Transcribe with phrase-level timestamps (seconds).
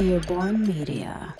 [0.00, 1.32] Earborn Media.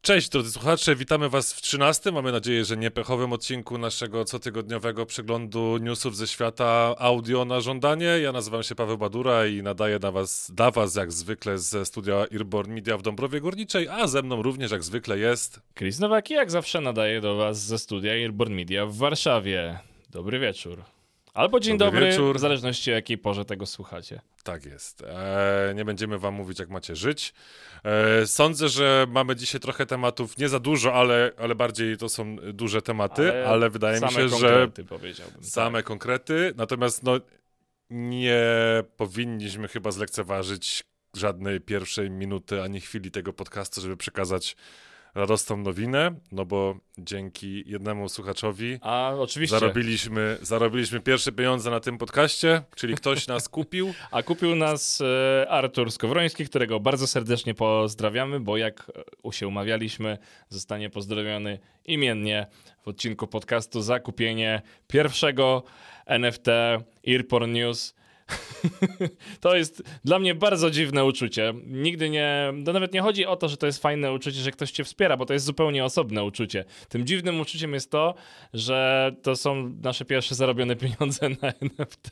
[0.00, 5.78] Cześć drodzy słuchacze, witamy Was w 13, mamy nadzieję, że niepechowym odcinku naszego cotygodniowego przeglądu
[5.78, 8.06] newsów ze świata audio na żądanie.
[8.06, 12.26] Ja nazywam się Paweł Badura i nadaję na was, dla Was jak zwykle ze studia
[12.32, 15.60] Earborn Media w Dąbrowie Górniczej, a ze mną również jak zwykle jest...
[15.74, 19.78] Chris Nowaki jak zawsze nadaje do Was ze studia Earborn Media w Warszawie.
[20.10, 20.95] Dobry wieczór.
[21.36, 22.36] Albo dzień Dobry dobry, wieczór.
[22.36, 24.20] w zależności o jakiej porze tego słuchacie.
[24.42, 25.02] Tak jest.
[25.02, 27.34] E, nie będziemy Wam mówić, jak macie żyć.
[27.84, 32.36] E, sądzę, że mamy dzisiaj trochę tematów, nie za dużo, ale, ale bardziej to są
[32.36, 35.44] duże tematy, ale, wydaje mi się, że powiedziałbym.
[35.44, 35.86] same tak.
[35.86, 36.52] konkrety.
[36.56, 37.20] Natomiast no,
[37.90, 38.44] nie
[38.96, 40.84] powinniśmy chyba zlekceważyć
[41.16, 44.56] żadnej pierwszej minuty ani chwili tego podcastu, żeby przekazać
[45.16, 49.58] radosną nowinę, no bo dzięki jednemu słuchaczowi A oczywiście.
[49.58, 53.94] zarobiliśmy, zarobiliśmy pierwsze pieniądze na tym podcaście, czyli ktoś nas kupił.
[54.10, 58.92] A kupił nas e, Artur Skowroński, którego bardzo serdecznie pozdrawiamy, bo jak
[59.30, 60.18] się umawialiśmy,
[60.48, 62.46] zostanie pozdrowiony imiennie
[62.82, 65.62] w odcinku podcastu za kupienie pierwszego
[66.06, 66.46] NFT
[67.08, 67.95] Earporn News.
[69.40, 71.54] to jest dla mnie bardzo dziwne uczucie.
[71.66, 72.52] Nigdy nie.
[72.64, 75.16] To nawet nie chodzi o to, że to jest fajne uczucie, że ktoś cię wspiera,
[75.16, 76.64] bo to jest zupełnie osobne uczucie.
[76.88, 78.14] Tym dziwnym uczuciem jest to,
[78.54, 82.10] że to są nasze pierwsze zarobione pieniądze na NFT.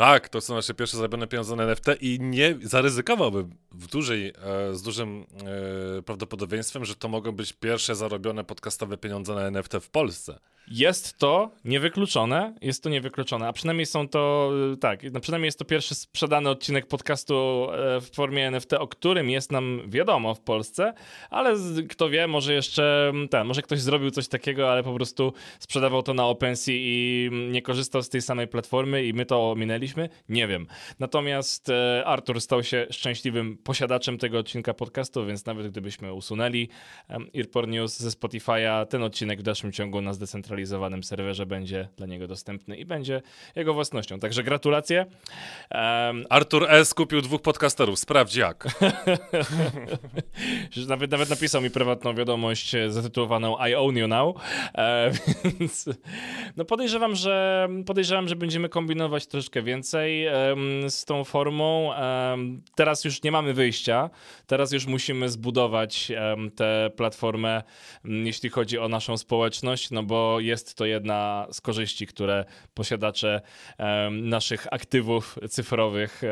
[0.00, 4.74] Tak, to są nasze pierwsze zarobione pieniądze na NFT i nie zaryzykowałbym w dużej, e,
[4.74, 5.26] z dużym
[5.98, 10.38] e, prawdopodobieństwem, że to mogą być pierwsze zarobione podcastowe pieniądze na NFT w Polsce.
[10.70, 15.58] Jest to niewykluczone, jest to niewykluczone, a przynajmniej są to, y, tak, no przynajmniej jest
[15.58, 20.40] to pierwszy sprzedany odcinek podcastu e, w formie NFT, o którym jest nam wiadomo w
[20.40, 20.94] Polsce,
[21.30, 21.54] ale
[21.88, 26.14] kto wie, może jeszcze ten, może ktoś zrobił coś takiego, ale po prostu sprzedawał to
[26.14, 29.89] na OpenSea i nie korzystał z tej samej platformy i my to ominęliśmy,
[30.28, 30.66] nie wiem.
[30.98, 36.68] Natomiast e, Artur stał się szczęśliwym posiadaczem tego odcinka podcastu, więc nawet gdybyśmy usunęli
[37.36, 42.26] Earport News ze Spotify'a, ten odcinek w dalszym ciągu na zdecentralizowanym serwerze będzie dla niego
[42.26, 43.22] dostępny i będzie
[43.56, 44.18] jego własnością.
[44.18, 45.06] Także gratulacje.
[45.70, 46.94] Em, Artur S.
[46.94, 48.66] kupił dwóch podcasterów, sprawdź jak.
[50.88, 54.36] nawet, nawet napisał mi prywatną wiadomość e, zatytułowaną I own you now,
[54.74, 55.10] e,
[55.44, 55.88] więc
[56.56, 61.90] no podejrzewam, że podejrzewam, że będziemy kombinować troszeczkę więcej em, z tą formą.
[62.74, 64.10] Teraz już nie mamy wyjścia,
[64.46, 66.12] teraz już musimy zbudować
[66.56, 67.62] tę platformę,
[68.04, 72.44] m, jeśli chodzi o naszą społeczność, no bo jest to jedna z korzyści, które
[72.74, 73.40] posiadacze
[74.10, 76.22] naszych aktywów cyfrowych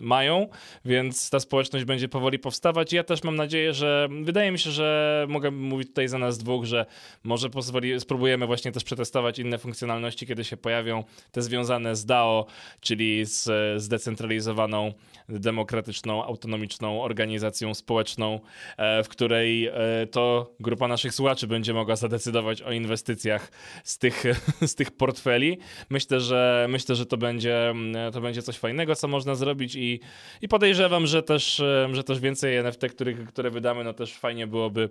[0.00, 0.48] mają,
[0.84, 2.92] więc ta społeczność będzie powoli powstawać.
[2.92, 6.64] Ja też mam nadzieję, że wydaje mi się, że mogę mówić tutaj za nas dwóch,
[6.64, 6.86] że
[7.24, 12.46] może pozwoli, spróbujemy właśnie też przetestować inne funkcjonalności, kiedy się pojawią te związane z DAO,
[12.80, 13.48] czyli z
[13.82, 14.92] zdecentralizowaną,
[15.28, 18.40] demokratyczną, autonomiczną organizacją społeczną,
[18.76, 19.72] e, w której e,
[20.10, 23.50] to grupa naszych słuchaczy będzie mogła zadecydować o inwestycjach
[23.84, 24.24] z tych,
[24.70, 25.58] z tych portfeli.
[25.90, 27.74] Myślę, że myślę, że to będzie,
[28.12, 30.00] to będzie coś fajnego, co można zrobić i,
[30.42, 34.46] i podejrzewam, że też, e, że też więcej NFT, których, które wydamy, no też fajnie
[34.46, 34.90] byłoby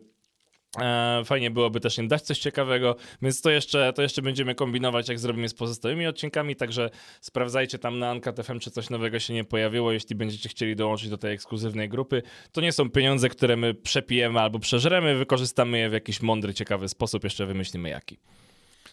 [1.26, 5.20] Fajnie byłoby też im dać coś ciekawego, więc to jeszcze, to jeszcze będziemy kombinować, jak
[5.20, 6.90] zrobimy z pozostałymi odcinkami, także
[7.22, 11.10] sprawdzajcie tam na Uncut FM, czy coś nowego się nie pojawiło, jeśli będziecie chcieli dołączyć
[11.10, 12.24] do tej ekskluzywnej grupy.
[12.52, 16.90] To nie są pieniądze, które my przepijemy albo przeżremy, wykorzystamy je w jakiś mądry, ciekawy
[16.90, 18.18] sposób, jeszcze wymyślimy jaki.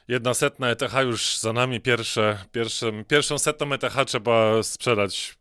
[0.09, 5.36] Jedna setna ETH już za nami, pierwsze, pierwszym, pierwszą setną ETH trzeba sprzedać,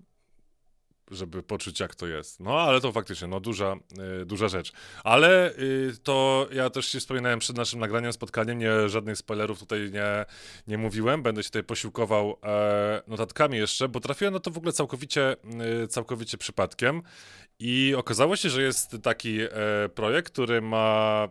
[1.11, 2.39] żeby poczuć jak to jest.
[2.39, 3.75] No ale to faktycznie, no duża,
[4.21, 4.73] y, duża rzecz.
[5.03, 9.91] Ale y, to ja też się wspominałem przed naszym nagraniem, spotkaniem, nie, żadnych spoilerów tutaj
[9.91, 10.25] nie,
[10.67, 14.73] nie mówiłem, będę się tutaj posiłkował e, notatkami jeszcze, bo trafiłem na to w ogóle
[14.73, 15.35] całkowicie,
[15.83, 17.01] y, całkowicie przypadkiem
[17.59, 19.49] i okazało się, że jest taki e,
[19.95, 21.27] projekt, który ma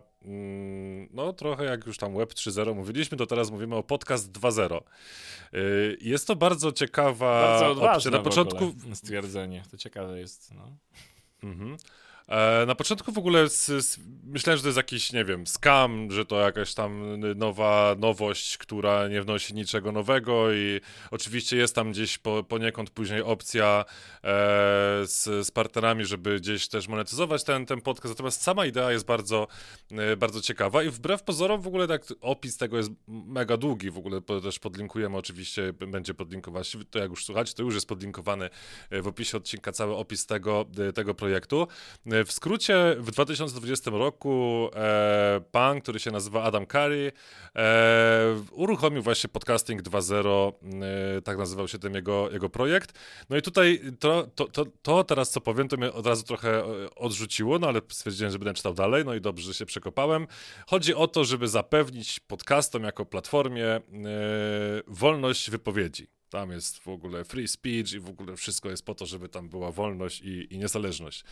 [1.11, 4.81] no trochę jak już tam Web 3.0 mówiliśmy, to teraz mówimy o podcast 2.0.
[5.53, 8.11] Y, Jest to bardzo ciekawa Bardzo opcja.
[8.11, 10.53] Na początku, stwierdzenie, to ciekawe jest.
[10.53, 10.77] No.
[11.43, 11.77] Mhm.
[12.27, 16.11] E, na początku w ogóle s, s, myślałem, że to jest jakiś, nie wiem, scam,
[16.11, 20.81] że to jakaś tam nowa nowość, która nie wnosi niczego nowego i
[21.11, 23.85] oczywiście jest tam gdzieś po, poniekąd później opcja
[24.17, 24.23] e,
[25.05, 29.47] z, z partnerami, żeby gdzieś też monetyzować ten, ten podcast, natomiast sama idea jest bardzo,
[29.91, 33.97] e, bardzo ciekawa i wbrew pozorom w ogóle tak opis tego jest mega długi, w
[33.97, 38.49] ogóle też podlinkujemy oczywiście, będzie podlinkować, to jak już słuchacie, to już jest podlinkowany
[38.89, 41.67] e, w opisie odcinka cały opis tego, e, tego projektu.
[42.15, 47.11] E, W skrócie, w 2020 roku e, pan, który się nazywa Adam Curry,
[47.55, 50.53] e, uruchomił właśnie podcasting 2.0,
[51.17, 52.99] e, tak nazywał się ten jego, jego projekt.
[53.29, 56.59] No i tutaj to, to, to, to, teraz, co powiem, to mnie od razu trochę
[56.59, 60.27] e, odrzuciło, no ale stwierdziłem, że będę czytał dalej, no i dobrze, że się przekopałem.
[60.67, 63.81] Chodzi o to, żeby zapewnić podcastom jako platformie e,
[64.87, 66.14] wolność wypowiedzi.
[66.29, 69.49] Tam jest w ogóle free speech i w ogóle wszystko jest po to, żeby tam
[69.49, 71.23] była wolność i, i niezależność.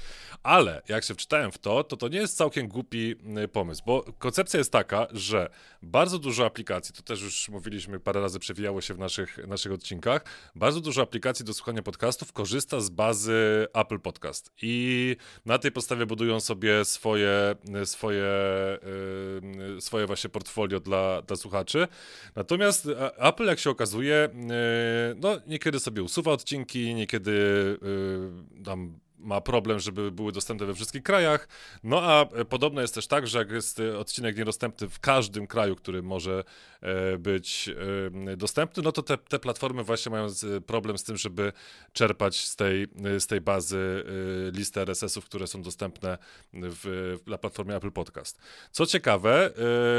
[0.44, 4.04] Ale jak się wczytałem w to, to to nie jest całkiem głupi y, pomysł, bo
[4.20, 5.50] koncepcja jest taka, że
[5.82, 10.26] bardzo dużo aplikacji, to też już mówiliśmy, parę razy przewijało się w naszych, naszych odcinkach,
[10.56, 16.06] bardzo dużo aplikacji do słuchania podcastów korzysta z bazy Apple Podcast i na tej podstawie
[16.06, 17.56] budują sobie swoje,
[17.86, 18.24] swoje,
[19.74, 21.88] yy, swoje właśnie portfolio dla, dla słuchaczy.
[22.36, 22.88] Natomiast
[23.18, 24.30] Apple, jak się okazuje,
[25.22, 27.32] no, niekiedy sobie usuwa odcinki, niekiedy
[27.82, 31.48] yy, tam ma problem, żeby były dostępne we wszystkich krajach.
[31.84, 36.02] No a podobno jest też tak, że jak jest odcinek niedostępny w każdym kraju, który
[36.04, 36.44] może
[36.82, 37.70] e, być
[38.30, 40.28] e, dostępny, no to te, te platformy właśnie mają
[40.66, 41.54] problem z tym, żeby
[41.94, 42.88] czerpać z tej,
[43.20, 44.06] z tej bazy
[44.48, 46.18] e, listę RSS-ów, które są dostępne
[46.54, 48.40] w, na platformie Apple Podcast.
[48.72, 49.54] Co ciekawe,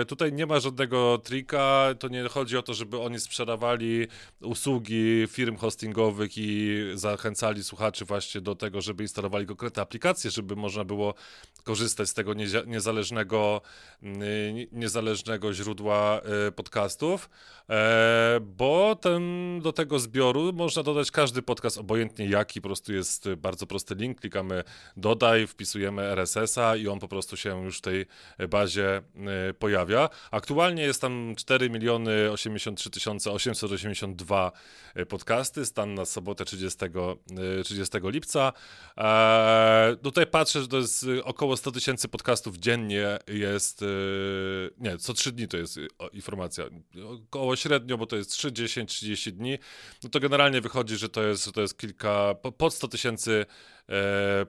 [0.09, 4.07] tutaj nie ma żadnego trika, to nie chodzi o to, żeby oni sprzedawali
[4.41, 10.85] usługi firm hostingowych i zachęcali słuchaczy właśnie do tego, żeby instalowali konkretne aplikacje, żeby można
[10.85, 11.15] było
[11.65, 12.35] korzystać z tego
[12.67, 13.61] niezależnego,
[14.03, 14.21] mm,
[14.73, 17.31] niezależnego źródła e, podcastów,
[17.71, 19.23] e, bo ten,
[19.63, 24.21] do tego zbioru można dodać każdy podcast, obojętnie jaki, po prostu jest bardzo prosty link,
[24.21, 24.65] klikamy
[24.97, 28.07] dodaj, wpisujemy RSS-a i on po prostu się już w tej
[28.49, 29.03] bazie e,
[29.55, 30.09] pojawia.
[30.31, 32.91] Aktualnie jest tam 4 miliony 83
[33.31, 34.53] 882
[35.09, 36.79] podcasty, stan na sobotę 30,
[37.65, 38.53] 30 lipca.
[39.05, 43.87] Eee, tutaj patrzę, że to jest y, około 100 tysięcy podcastów dziennie jest, y,
[44.79, 46.65] nie, co 3 dni to jest y, informacja,
[47.29, 49.59] około średnio, bo to jest 3, 10, 30 dni,
[50.03, 53.47] no to generalnie wychodzi, że to jest, że to jest kilka, pod 100 tysięcy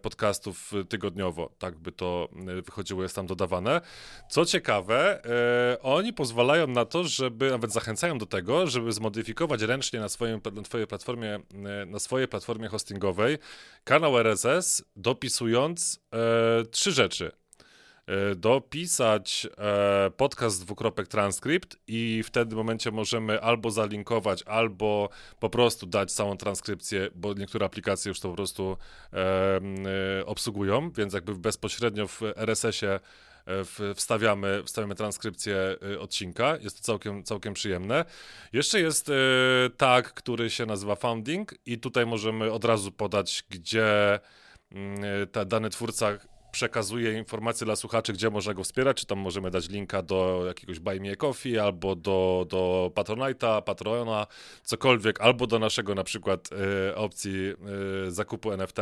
[0.02, 3.82] podcastów tygodniowo, tak by to e, wychodziło, jest tam dodawane.
[4.30, 10.00] Co ciekawe, e, oni pozwalają na to, żeby, nawet zachęcają do tego, żeby zmodyfikować ręcznie
[10.00, 11.40] na, swoim, na, twojej platformie,
[11.88, 13.38] na swojej platformie hostingowej
[13.84, 17.32] kanał RSS, dopisując e, trzy rzeczy.
[18.08, 25.10] E, dopisać e, podcast dwukropek transkrypt i w wtedy momencie możemy albo zalinkować, albo
[25.40, 28.78] po prostu dać całą transkrypcję, bo niektóre aplikacje już to po prostu
[29.14, 33.00] e, obsługują, więc jakby bezpośrednio w RSS-ie
[33.96, 35.58] wstawiamy, wstawiamy transkrypcję
[36.00, 36.58] odcinka.
[36.62, 38.06] Jest to całkiem, całkiem przyjemne.
[38.54, 39.12] Jeszcze jest
[39.78, 44.20] tag, który się nazywa Founding i tutaj możemy od razu podać, gdzie
[45.32, 46.18] ta dany twórca
[46.56, 50.80] przekazuje informacje dla słuchaczy, gdzie można go wspierać, czy tam możemy dać linka do jakiegoś
[50.80, 54.28] Buy Me Coffee, albo do, do Patronite'a, Patrona,
[54.64, 56.50] cokolwiek, albo do naszego na przykład
[56.92, 57.54] y, opcji
[58.08, 58.80] y, zakupu NFT,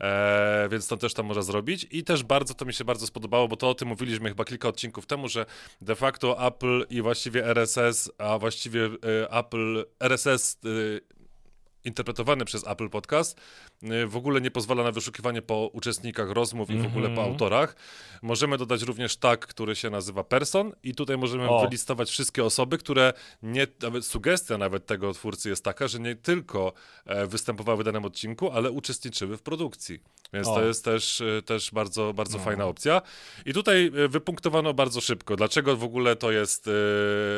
[0.00, 1.86] e, więc to też tam można zrobić.
[1.90, 4.68] I też bardzo, to mi się bardzo spodobało, bo to o tym mówiliśmy chyba kilka
[4.68, 5.46] odcinków temu, że
[5.80, 10.58] de facto Apple i właściwie RSS, a właściwie y, Apple, RSS
[11.84, 13.40] interpretowany przez Apple Podcast
[14.06, 17.30] w ogóle nie pozwala na wyszukiwanie po uczestnikach rozmów i w ogóle po mhm.
[17.30, 17.76] autorach.
[18.22, 21.64] Możemy dodać również tag, który się nazywa person i tutaj możemy o.
[21.64, 26.72] wylistować wszystkie osoby, które nie, nawet sugestia nawet tego twórcy jest taka, że nie tylko
[27.06, 30.00] e, występowały w danym odcinku, ale uczestniczyły w produkcji.
[30.32, 30.54] Więc o.
[30.54, 32.44] to jest też, e, też bardzo, bardzo no.
[32.44, 33.02] fajna opcja.
[33.46, 36.70] I tutaj e, wypunktowano bardzo szybko, dlaczego w ogóle to jest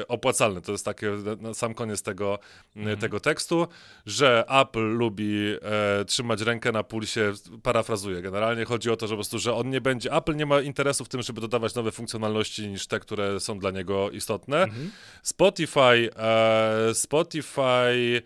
[0.08, 0.60] opłacalne.
[0.60, 2.38] To jest takie na sam koniec tego,
[2.76, 2.98] mhm.
[2.98, 3.66] tego tekstu,
[4.06, 8.22] że Apple lubi e, trzymać rękę na pulsie, parafrazuję.
[8.22, 11.04] Generalnie chodzi o to, że po prostu, że on nie będzie, Apple nie ma interesu
[11.04, 14.62] w tym, żeby dodawać nowe funkcjonalności niż te, które są dla niego istotne.
[14.62, 14.90] Mhm.
[15.22, 18.22] Spotify, e, Spotify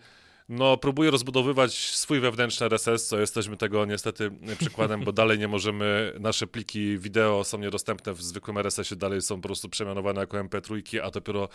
[0.51, 6.13] no, próbuje rozbudowywać swój wewnętrzny RSS, co jesteśmy tego niestety przykładem, bo dalej nie możemy,
[6.19, 10.99] nasze pliki wideo są niedostępne w zwykłym RSS-ie, dalej są po prostu przemianowane jako MP3,
[11.03, 11.49] a dopiero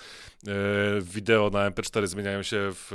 [0.48, 0.52] e,
[1.00, 2.88] wideo na MP4 zmieniają się w,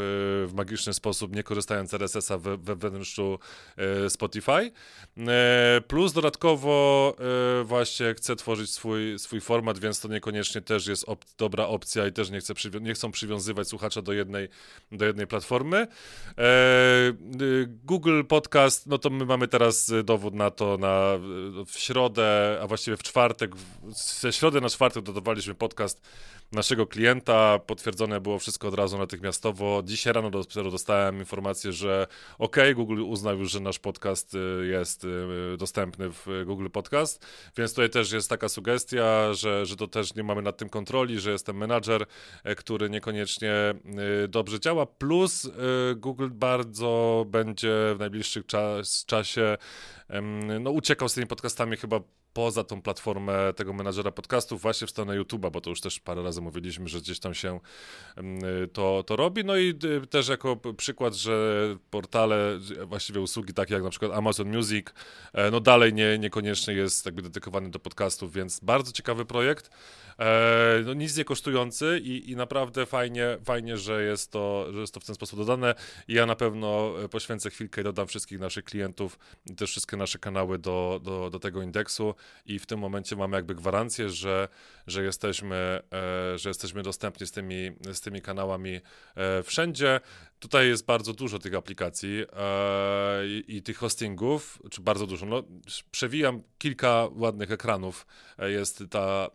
[0.50, 3.40] w magiczny sposób, nie korzystając z RSS-a we, we wnętrzu
[3.78, 4.72] e, Spotify.
[5.18, 7.16] E, plus dodatkowo
[7.60, 12.08] e, właśnie chce tworzyć swój, swój format, więc to niekoniecznie też jest op dobra opcja
[12.08, 14.50] i też nie, chce nie chcą przywiązywać słuchacza do jednej,
[14.92, 15.88] do jednej platformy.
[17.84, 21.20] Google Podcast, no to my mamy teraz dowód na to na,
[21.66, 23.52] w środę, a właściwie w czwartek,
[24.22, 26.02] ze środy na czwartek dodawaliśmy podcast
[26.52, 27.60] naszego klienta.
[27.60, 29.82] Potwierdzone było wszystko od razu natychmiastowo.
[29.86, 32.08] Dzisiaj rano dopiero dostałem informację, że
[32.40, 37.26] ok, Google uznał już, że nasz podcast y, jest y, dostępny w Google Podcast,
[37.58, 41.20] więc tutaj też jest taka sugestia, że, że to też nie mamy nad tym kontroli,
[41.20, 42.06] że jestem menadżer,
[42.44, 43.74] e, który niekoniecznie
[44.24, 45.46] y, dobrze działa, plus
[45.96, 49.58] Google bardzo będzie w najbliższym czas, czasie
[50.60, 52.00] no, uciekał z tymi podcastami chyba
[52.34, 56.24] poza tą platformę tego menadżera podcastów właśnie w stronę YouTube'a, bo to już też parę
[56.24, 57.60] razy mówiliśmy, że gdzieś tam się
[58.74, 59.46] to, to robi.
[59.46, 59.70] No i
[60.04, 64.88] y, też jako przykład, że portale, właściwie usługi takie jak na przykład Amazon Music,
[65.34, 69.70] e, no dalej nie, niekoniecznie jest jakby dedykowany do podcastów, więc bardzo ciekawy projekt.
[70.20, 74.94] E, no nic nie kosztujący i, i naprawdę fajnie, fajnie że, jest to, że jest
[74.94, 75.76] to w ten sposób dodane.
[76.08, 79.20] I ja na pewno e, poświęcę chwilkę i dodam wszystkich naszych klientów
[79.58, 83.56] też wszystkie nasze kanały do, do, do tego indeksu i w tym momencie mamy jakby
[83.56, 84.48] gwarancję, że,
[84.88, 85.80] że, jesteśmy,
[86.34, 88.80] e, że jesteśmy dostępni z tymi, z tymi kanałami
[89.44, 90.00] wszędzie.
[90.42, 95.26] Tutaj jest bardzo dużo tych aplikacji e, i, tych hostingów, czy bardzo dużo.
[95.26, 95.44] No,
[95.92, 98.08] przewijam kilka ładnych ekranów.
[98.40, 99.28] E, jest ta,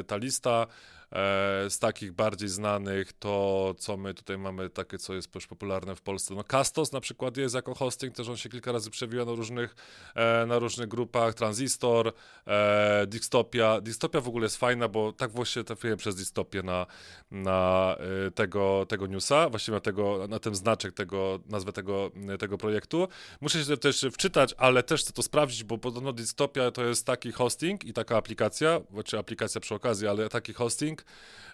[0.00, 0.66] e, ta lista.
[1.12, 5.96] E, z takich bardziej znanych to, co my tutaj mamy, takie, co jest już popularne
[5.96, 6.34] w Polsce.
[6.34, 9.74] No Castos na przykład jest jako hosting, też on się kilka razy przewija na różnych,
[10.14, 11.34] e, na różnych grupach.
[11.34, 12.12] Transistor,
[12.46, 13.80] e, Distopia.
[13.80, 16.86] Distopia w ogóle jest fajna, bo tak właśnie trafiłem przez Distopię na,
[17.30, 17.96] na
[18.34, 23.08] tego, tego newsa, właściwie na, tego, na ten znaczek tego, nazwę tego, tego projektu.
[23.40, 27.32] Muszę się też wczytać, ale też chcę to sprawdzić, bo podobno Distopia to jest taki
[27.32, 31.01] hosting i taka aplikacja, czy aplikacja przy okazji, ale taki hosting,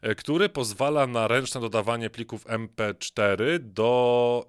[0.03, 4.45] E, który pozwala na ręczne dodawanie plików MP4 do,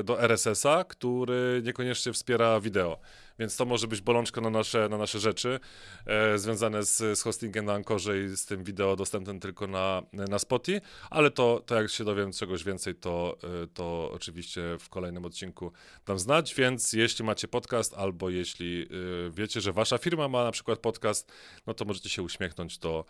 [0.00, 2.98] e, do RSS-a, który niekoniecznie wspiera wideo.
[3.38, 5.60] Więc to może być bolączka na nasze, na nasze rzeczy
[6.06, 10.38] e, związane z, z hostingiem na Ankorze i z tym wideo dostępnym tylko na, na
[10.38, 15.24] Spotify, ale to, to jak się dowiem czegoś więcej, to, e, to oczywiście w kolejnym
[15.24, 15.72] odcinku
[16.06, 18.88] dam znać, więc jeśli macie podcast albo jeśli
[19.30, 21.32] wiecie, że wasza firma ma na przykład podcast,
[21.66, 23.04] no to możecie się uśmiechnąć do,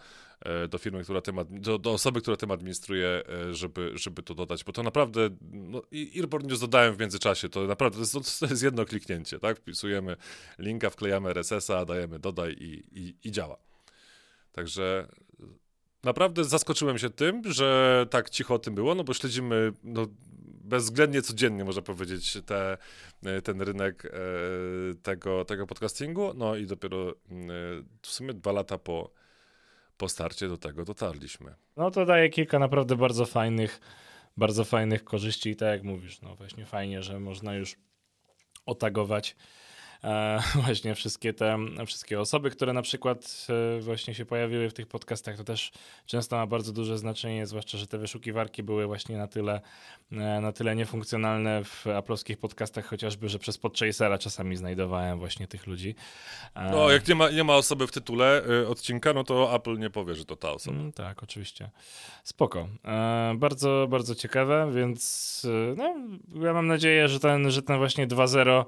[0.69, 4.64] do firmy, która tym, do, do osoby, która tym administruje, e, żeby, żeby to dodać,
[4.64, 5.83] bo to naprawdę, no,
[6.17, 10.17] Earborn News dodałem w międzyczasie, to naprawdę to jest, to jest jedno kliknięcie, tak, wpisujemy
[10.59, 13.57] linka, wklejamy RSS-a, dajemy dodaj i, i, i działa.
[14.53, 15.09] Także
[16.03, 20.07] naprawdę zaskoczyłem się tym, że tak cicho o tym było, no bo śledzimy no,
[20.64, 22.79] bezwzględnie codziennie, można powiedzieć, te,
[23.45, 24.11] ten rynek e,
[25.03, 26.35] tego, tego podcastingu.
[26.35, 27.14] No i dopiero e,
[28.03, 29.11] w sumie dwa lata po,
[29.96, 31.54] po starcie do tego dotarliśmy.
[31.76, 33.80] No to daje kilka naprawdę bardzo fajnych,
[34.36, 37.76] bardzo fajnych korzyści i tak jak mówisz, no właśnie fajnie, że można już
[38.66, 39.36] otagować
[40.64, 43.46] właśnie wszystkie te wszystkie osoby, które na przykład
[43.76, 45.73] e, właśnie się pojawiły w tych podcastach, to też
[46.06, 49.61] często ma bardzo duże znaczenie, zwłaszcza, że te wyszukiwarki były właśnie na tyle,
[50.12, 55.66] e, na tyle niefunkcjonalne w aplowskich podcastach, chociażby, że przez Podchasera czasami znajdowałem właśnie tych
[55.66, 55.94] ludzi.
[56.70, 60.14] No, jak nie ma, nie ma osoby w tytule odcinka, no to Apple nie powie,
[60.14, 60.76] że to ta osoba.
[60.76, 61.70] Mm, tak, oczywiście.
[62.25, 62.68] Spoko.
[63.34, 65.46] bardzo, bardzo ciekawe, więc
[65.76, 65.94] no,
[66.46, 68.64] ja mam nadzieję, że ten, że ten właśnie 2.0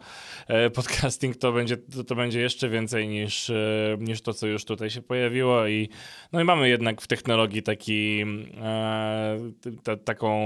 [0.74, 4.90] podcasting to będzie, to, to będzie jeszcze więcej niż, e, niż to, co już tutaj
[4.90, 5.66] się pojawiło.
[5.66, 5.88] I
[6.32, 8.24] no i mamy jednak w technologii taki
[8.62, 10.40] e, taką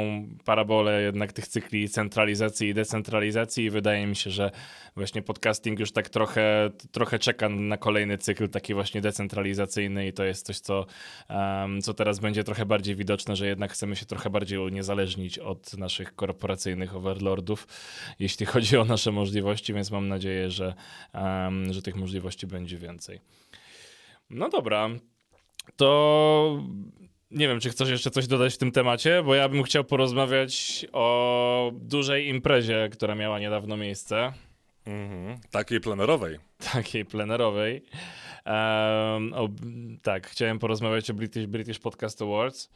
[0.44, 3.64] parabolę jednak tych cykli centralizacji i decentralizacji.
[3.64, 4.50] I wydaje mi się, że
[4.96, 10.06] właśnie podcasting już tak trochę, trochę czeka na kolejny cykl taki właśnie decentralizacyjny.
[10.06, 10.86] I to jest coś, co,
[11.30, 15.78] um, co teraz będzie trochę bardziej widoczne, że jednak chcemy się trochę bardziej uniezależnić od
[15.78, 17.66] naszych korporacyjnych overlordów,
[18.18, 20.59] jeśli chodzi o nasze możliwości, więc mam nadzieję, że,
[21.14, 23.20] um, że tych możliwości będzie więcej.
[24.30, 24.88] No dobra,
[25.76, 26.62] to
[27.30, 30.86] nie wiem, czy chcesz jeszcze coś dodać w tym temacie, bo ja bym chciał porozmawiać
[30.92, 34.32] o dużej imprezie, która miała niedawno miejsce.
[34.86, 35.38] Mhm.
[35.50, 36.38] Takiej plenerowej.
[36.72, 37.82] Takiej plenerowej.
[38.46, 39.48] Um, o,
[40.02, 42.70] tak, chciałem porozmawiać o British, British Podcast Awards.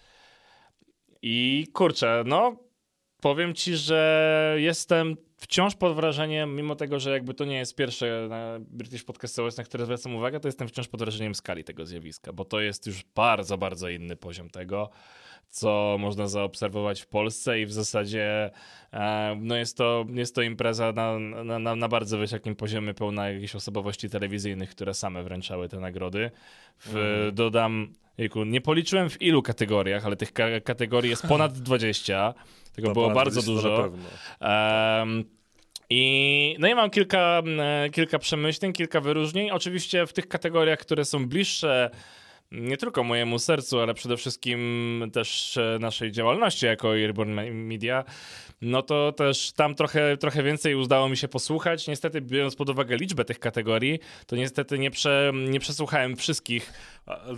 [1.22, 2.56] I kurczę, no
[3.24, 8.26] powiem ci, że jestem wciąż pod wrażeniem, mimo tego, że jakby to nie jest pierwsze
[8.28, 11.86] na British Podcast Awards, na które zwracam uwagę, to jestem wciąż pod wrażeniem skali tego
[11.86, 14.90] zjawiska, bo to jest już bardzo, bardzo inny poziom tego
[15.50, 18.50] co można zaobserwować w Polsce i w zasadzie
[18.92, 21.18] e, no jest, to, jest to impreza na,
[21.58, 26.30] na, na bardzo wysokim poziomie, pełna jakichś osobowości telewizyjnych, które same wręczały te nagrody.
[26.78, 27.34] W, mm.
[27.34, 32.34] Dodam, jejku, nie policzyłem w ilu kategoriach, ale tych ka kategorii jest ponad 20.
[32.76, 33.96] Tego No, było bardzo 20 to dużo.
[35.90, 39.50] I no i mam kilka, e, kilka przemyśleń, kilka wyróżnień.
[39.50, 41.90] Oczywiście w tych kategoriach, które są bliższe
[42.52, 48.04] nie tylko mojemu sercu, ale przede wszystkim też e, naszej działalności jako Airborne Me- Media,
[48.62, 51.88] no to też tam trochę, trochę więcej udało mi się posłuchać.
[51.88, 56.72] Niestety, biorąc pod uwagę liczbę tych kategorii, to niestety nie, prze, nie przesłuchałem wszystkich.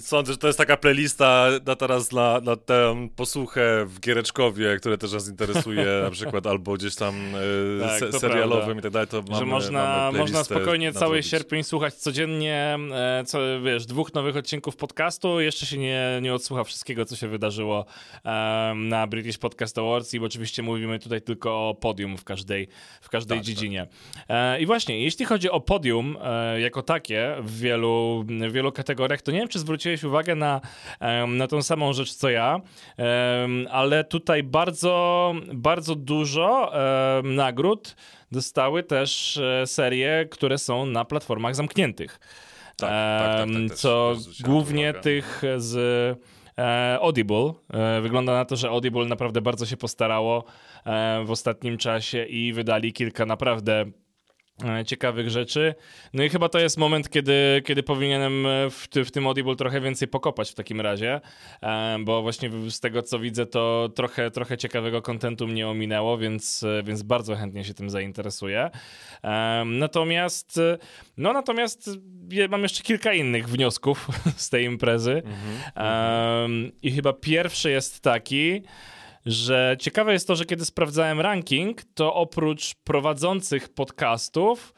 [0.00, 4.99] Sądzę, że to jest taka playlista na teraz na, na tę posłuchę w Giereczkowie, które
[4.99, 8.80] też nas interesuje, na przykład, albo gdzieś tam e, Tak, se, serialowym prawda.
[8.80, 13.38] i tak dalej, to mamy, że można, można spokojnie cały sierpień słuchać codziennie, e, co,
[13.64, 15.40] wiesz, dwóch nowych odcinków podcastu.
[15.40, 17.87] Jeszcze się nie, nie odsłucha wszystkiego, co się wydarzyło
[18.25, 22.68] em, na British Podcast Awards i oczywiście mówimy tutaj tylko o podium w każdej,
[23.00, 23.87] w każdej Tak, dziedzinie.
[24.28, 29.23] E, I właśnie, jeśli chodzi o podium e, jako takie w wielu, w wielu kategoriach,
[29.23, 30.61] to nie wiem, czy zwróciłeś uwagę na,
[31.29, 32.61] na tą samą rzecz, co ja,
[33.71, 36.73] ale tutaj bardzo, bardzo dużo
[37.23, 37.97] nagród
[38.33, 42.21] dostały też e, serie, które są na platformach zamkniętych.
[42.77, 45.77] Tak, tak, tak, tak, co głównie tych z
[46.59, 47.53] e, Audible.
[47.73, 50.45] E, wygląda na to, że Audible naprawdę bardzo się postarało
[51.25, 53.85] w ostatnim czasie i wydali kilka naprawdę
[54.87, 55.75] ciekawych rzeczy.
[56.13, 59.57] No i chyba to jest moment, kiedy, kiedy powinienem e, w, ty, w tym Audible
[59.57, 61.21] trochę więcej pokopać w takim razie,
[61.63, 66.63] e, bo właśnie z tego, co widzę, to trochę, trochę ciekawego kontentu mnie ominęło, więc,
[66.63, 68.71] e, więc bardzo chętnie się tym zainteresuję.
[69.25, 70.79] E, Natomiast, e,
[71.17, 71.91] no natomiast
[72.49, 75.23] mam jeszcze kilka innych wniosków z tej imprezy.
[75.75, 78.63] Em, I chyba pierwszy jest taki,
[79.26, 84.75] że ciekawe jest to, że kiedy sprawdzałem ranking, to oprócz prowadzących podcastów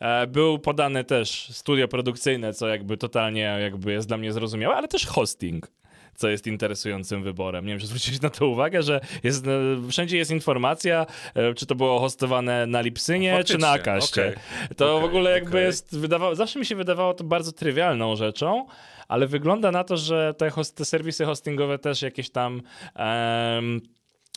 [0.00, 4.88] e, był podany też studio produkcyjne, co jakby totalnie jakby jest dla mnie zrozumiałe, ale
[4.88, 5.70] też hosting.
[6.14, 7.64] Co jest interesującym wyborem.
[7.64, 9.50] Nie wiem, czy zwróciłeś na to uwagę, że jest, e,
[9.90, 14.22] wszędzie jest informacja, e, czy to było hostowane na Lipsynie, czy na Akaście.
[14.28, 14.34] okej.
[14.76, 15.64] To w Okej, ogóle jakby okej.
[15.64, 18.66] jest, wydawało, zawsze mi się wydawało to bardzo trywialną rzeczą,
[19.08, 22.62] ale wygląda na to, że te, host, te serwisy hostingowe też jakieś tam.
[22.94, 23.80] em,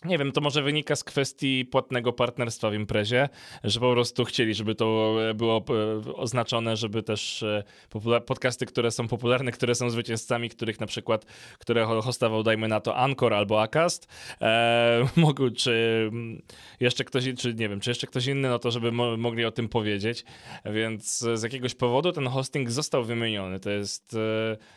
[0.05, 3.29] nie wiem, to może wynika z kwestii płatnego partnerstwa w imprezie,
[3.63, 5.63] że po prostu chcieli, żeby to e, było
[6.07, 7.63] e, oznaczone, żeby też e,
[8.25, 11.25] podcasty, które są popularne, które są zwycięzcami, których na przykład,
[11.59, 14.07] które ho- hostował, dajmy na to Anchor albo Acast,
[14.41, 16.41] e, mogły, czy mm,
[16.79, 19.51] jeszcze ktoś, czy nie wiem, czy jeszcze ktoś inny, no to żeby mo- mogli o
[19.51, 20.25] tym powiedzieć,
[20.65, 23.59] więc z jakiegoś powodu ten hosting został wymieniony.
[23.59, 24.15] To jest,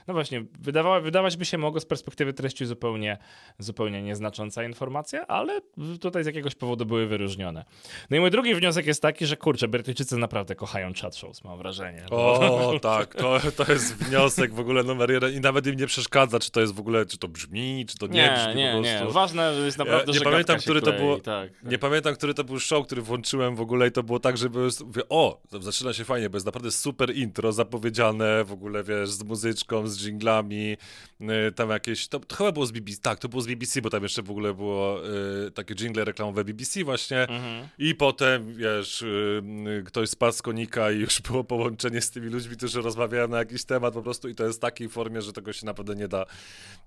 [0.06, 3.18] no właśnie, wydawa- wydawać by się mogło z perspektywy treści zupełnie,
[3.58, 5.60] zupełnie nieznacząca informacja, ale
[6.00, 7.64] tutaj z jakiegoś powodu były wyróżnione.
[8.10, 11.58] No i mój drugi wniosek jest taki, że kurczę, Brytyjczycy naprawdę kochają chat shows, mam
[11.58, 12.06] wrażenie.
[12.10, 16.38] O, tak, to, to jest wniosek w ogóle numer jeden i nawet im nie przeszkadza,
[16.38, 18.80] czy to jest w ogóle, czy to brzmi, czy to nie, nie, brzmi nie, po
[18.80, 18.96] nie.
[18.98, 19.14] prostu.
[19.14, 21.50] Ważne jest naprawdę, nie że pamiętam, który to było- Tak.
[21.64, 24.48] Nie pamiętam, który to był show, który włączyłem w ogóle i to było tak, że
[24.84, 29.22] mówię, o, zaczyna się fajnie, bo jest naprawdę super intro, zapowiedziane w ogóle, wiesz, z
[29.24, 30.76] muzyczką, z dżinglami,
[31.20, 33.90] y, tam jakieś, to, to chyba było z BBC, tak, to było z BBC, bo
[33.90, 35.03] tam jeszcze w ogóle było
[35.46, 37.68] y, takie jingle reklamowe BBC właśnie Mhm.
[37.78, 39.42] i potem, wiesz, y,
[39.80, 43.38] y, ktoś spadł z konika i już było połączenie z tymi ludźmi, którzy rozmawiają na
[43.38, 46.08] jakiś temat po prostu i to jest w takiej formie, że tego się naprawdę nie
[46.08, 46.26] da,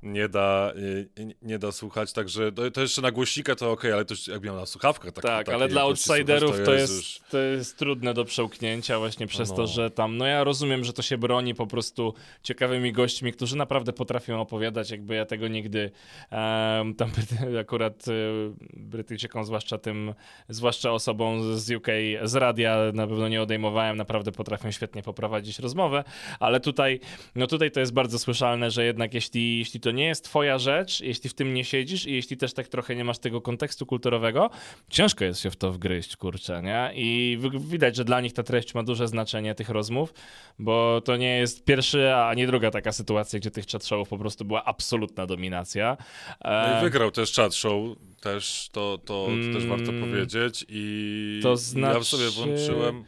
[0.03, 3.91] nie da, y, nie, nie da słuchać, także to, to jeszcze na głośnika to okej,
[3.91, 5.11] ale to już jak miał na słuchawkach.
[5.13, 9.49] Tak, Tak, ale dla outsiderów to już- jest, to jest trudne do przełknięcia właśnie przez
[9.49, 9.55] No.
[9.55, 13.55] to, że tam, no ja rozumiem, że to się broni po prostu ciekawymi gośćmi, którzy
[13.57, 15.91] naprawdę potrafią opowiadać, jakby ja tego nigdy
[16.29, 17.11] em, tam
[17.61, 20.13] akurat y, Brytyjczykom, zwłaszcza tym,
[20.49, 21.87] zwłaszcza osobom z UK,
[22.23, 26.03] z radia na pewno nie odejmowałem, naprawdę potrafią świetnie poprowadzić rozmowę,
[26.39, 26.99] ale tutaj,
[27.35, 31.01] no tutaj to jest bardzo słyszalne, że jednak jeśli, jeśli to nie jest twoja rzecz,
[31.01, 34.49] jeśli w tym nie siedzisz i jeśli też tak trochę nie masz tego kontekstu kulturowego,
[34.89, 36.91] ciężko jest się w to wgryźć, kurczę, nie?
[36.95, 40.13] I wi- widać, że dla nich ta treść ma duże znaczenie tych rozmów,
[40.59, 44.17] bo to nie jest pierwszy, a nie druga taka sytuacja, gdzie tych chat showów po
[44.17, 45.97] prostu była absolutna dominacja.
[46.45, 50.65] No E, i wygrał też chat show, też to, to, to też warto Mm, powiedzieć
[50.69, 53.03] i to ja znaczy- sobie włączyłem...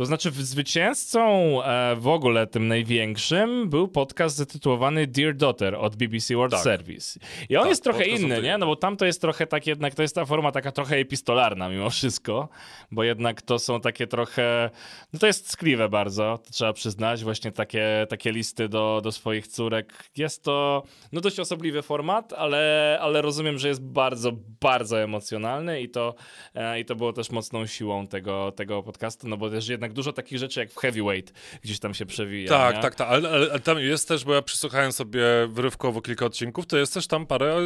[0.00, 1.22] To znaczy, zwycięzcą
[1.64, 6.62] e, w ogóle tym największym był podcast zatytułowany Dear Daughter od BBC World Tak.
[6.62, 7.20] Service.
[7.48, 8.58] I on Tak, jest trochę inny, nie?
[8.58, 11.68] No bo tam to jest trochę tak jednak, to jest ta forma taka trochę epistolarna
[11.68, 12.48] mimo wszystko,
[12.90, 14.70] bo jednak to są takie trochę,
[15.12, 19.48] no to jest skliwe bardzo, to trzeba przyznać, właśnie takie, takie listy do, do swoich
[19.48, 20.10] córek.
[20.16, 20.82] Jest to,
[21.12, 26.14] no dość osobliwy format, ale, ale rozumiem, że jest bardzo, bardzo emocjonalny i to,
[26.54, 29.92] e, i to było też mocną siłą tego, tego podcastu, no bo też jednak jednak
[29.92, 32.48] dużo takich rzeczy jak w Heavyweight gdzieś tam się przewija.
[32.48, 32.82] Tak, nie?
[32.82, 36.66] tak, tak, ale, ale, ale tam jest też, bo ja przysłuchałem sobie wyrywkowo kilka odcinków,
[36.66, 37.56] to jest też tam parę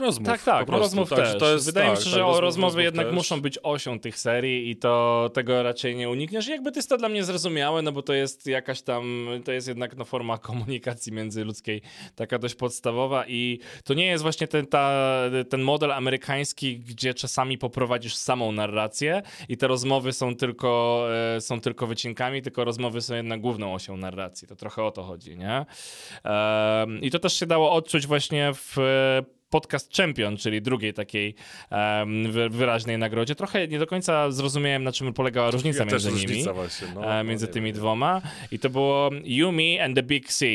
[0.00, 0.28] rozmów.
[0.28, 0.82] Tak, tak, prostu.
[0.82, 1.40] rozmów Także też.
[1.40, 3.14] To jest, Wydaje tak, mi się, tak, że rozmów- rozmowy rozmów jednak też.
[3.14, 6.48] muszą być osią tych serii i to tego raczej nie unikniesz.
[6.48, 9.68] Jakby to jest to dla mnie zrozumiałe, no bo to jest jakaś tam, to jest
[9.68, 11.82] jednak no, forma komunikacji międzyludzkiej,
[12.14, 14.92] taka dość podstawowa i to nie jest właśnie ten, ta,
[15.50, 21.02] ten model amerykański, gdzie czasami poprowadzisz samą narrację i te rozmowy są tylko,
[21.36, 24.48] e, tylko wycinkami, tylko rozmowy są jednak główną osią narracji.
[24.48, 25.66] To trochę o to chodzi, nie?
[27.02, 28.76] I to też się dało odczuć właśnie w
[29.50, 31.34] podcast Champion, czyli drugiej takiej
[32.28, 33.34] wy- wyraźnej nagrodzie.
[33.34, 36.22] Trochę nie do końca zrozumiałem, na czym polegała różnica Ja między nimi.
[36.22, 37.80] różnica właśnie, no, e, no, między nie tymi wiem.
[37.80, 38.22] dwoma.
[38.50, 40.46] I to było Yumi and the Big C,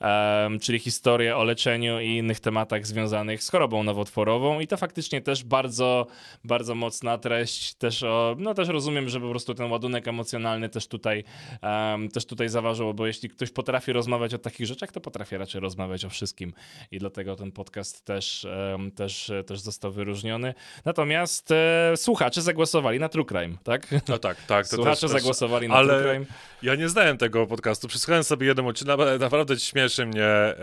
[0.00, 4.60] em, czyli historię o leczeniu i innych tematach związanych z chorobą nowotworową.
[4.60, 6.06] I to faktycznie też bardzo,
[6.44, 7.74] bardzo mocna treść.
[7.74, 11.24] Też, o, no też rozumiem, że po prostu ten ładunek emocjonalny też tutaj,
[11.62, 15.60] em, też tutaj zaważył, bo jeśli ktoś potrafi rozmawiać o takich rzeczach, to potrafi raczej
[15.60, 16.52] rozmawiać o wszystkim.
[16.90, 20.54] I dlatego ten podcast też, em, też, też został wyróżniony.
[20.84, 23.86] Natomiast e, słuchacze zagłosowali na True Crime, tak?
[24.08, 24.66] No tak, tak.
[24.66, 26.26] Słuchacze też, też, zagłosowali na ale True Crime.
[26.62, 27.88] Ja nie znałem tego podcastu.
[27.88, 28.98] Przesłuchałem sobie jeden odcinek.
[28.98, 30.56] na- Naprawdę śmieszy mnie, e,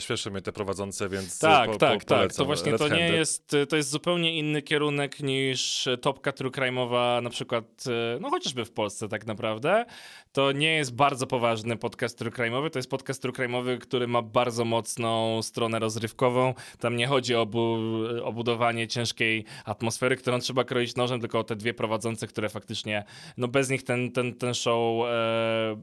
[0.00, 2.08] śmieszy mnie te prowadzące, więc Tak, po, tak, po, tak.
[2.18, 2.36] polecam.
[2.36, 7.30] To właśnie to nie jest, to jest zupełnie inny kierunek niż topka true crime'owa na
[7.30, 9.84] przykład, e, no chociażby w Polsce tak naprawdę.
[10.32, 14.22] To nie jest bardzo poważny podcast true crime'owy, to jest podcast true crime'owy, który ma
[14.22, 16.54] bardzo mocną stronę rozrywkową.
[16.86, 17.78] Tam nie chodzi o, bu
[18.24, 23.04] o budowanie ciężkiej atmosfery, którą trzeba kroić nożem, tylko o te dwie prowadzące, które faktycznie,
[23.36, 25.76] no bez nich ten, ten, ten show e,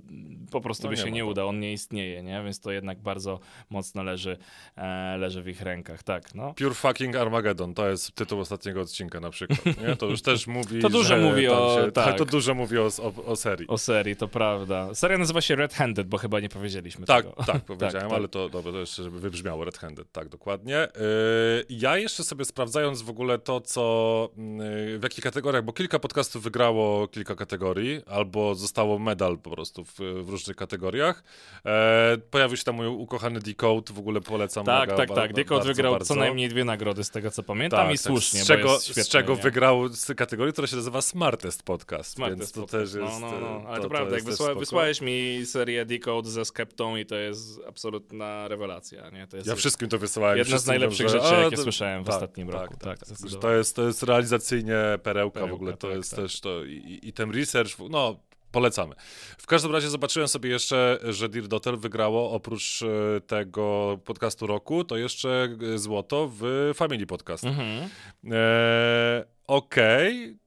[0.51, 1.27] po prostu No by się nie to.
[1.27, 2.43] udał, on nie istnieje, nie?
[2.43, 3.39] Więc to jednak bardzo
[3.69, 4.37] mocno leży,
[4.75, 6.53] e, leży w ich rękach, tak, no.
[6.53, 9.65] Pure fucking Armageddon, to jest tytuł ostatniego odcinka na przykład.
[9.65, 9.95] Nie?
[9.95, 12.17] To już też mówi, To dużo mówi o- Się, tak.
[12.17, 13.67] To dużo mówi o, o, o serii.
[13.67, 14.93] O serii, to prawda.
[14.95, 17.43] Seria nazywa się Red Handed, bo chyba nie powiedzieliśmy Tak, tego.
[17.43, 18.17] tak, powiedziałem, tak.
[18.17, 20.87] ale to dobra, to jeszcze, żeby wybrzmiało Red-Handed, tak, dokładnie.
[20.95, 25.99] Yy, ja jeszcze sobie sprawdzając w ogóle to, co, yy, w jakich kategoriach, bo kilka
[25.99, 31.23] podcastów wygrało kilka kategorii, albo zostało medal po prostu w, w różnych kategoriach.
[31.65, 34.65] E, pojawił się tam mój ukochany Decode, w ogóle polecam.
[34.65, 35.33] Tak, mega, tak, ba- tak.
[35.33, 36.13] Decode wygrał bardzo.
[36.13, 39.41] co najmniej dwie nagrody, z tego co pamiętam, i słusznie, z czego, z czego nie?
[39.41, 42.93] wygrał z kategorii, która się nazywa Smartest Podcast, Smartest więc to podcast.
[42.93, 43.21] też jest...
[43.21, 43.63] No, no, no.
[43.67, 47.05] Ale to- to, to prawda, jest jak wysła, wysłałeś mi serię Decode ze Skeptą i
[47.05, 49.27] to jest absolutna rewelacja, nie?
[49.27, 50.37] To jest Ja wszystkim to wysyłałem.
[50.37, 52.77] jedna z wszyscy najlepszych rzeczy, a, jakie to- słyszałem w tak, ostatnim tak, roku.
[52.77, 53.07] Tak, tak.
[53.41, 56.19] To jest, to jest realizacyjnie perełka, w Perełka, ogóle, to tak, jest tak.
[56.19, 58.19] też to i, i ten research, no
[58.51, 58.95] polecamy.
[59.37, 64.83] W każdym razie zobaczyłem sobie jeszcze, że Dear Dotter wygrało oprócz e, tego podcastu roku,
[64.83, 67.43] to jeszcze e, złoto w Family Podcast.
[67.43, 67.89] Mhm.
[68.31, 70.27] E, Okej.
[70.27, 70.42] Czy,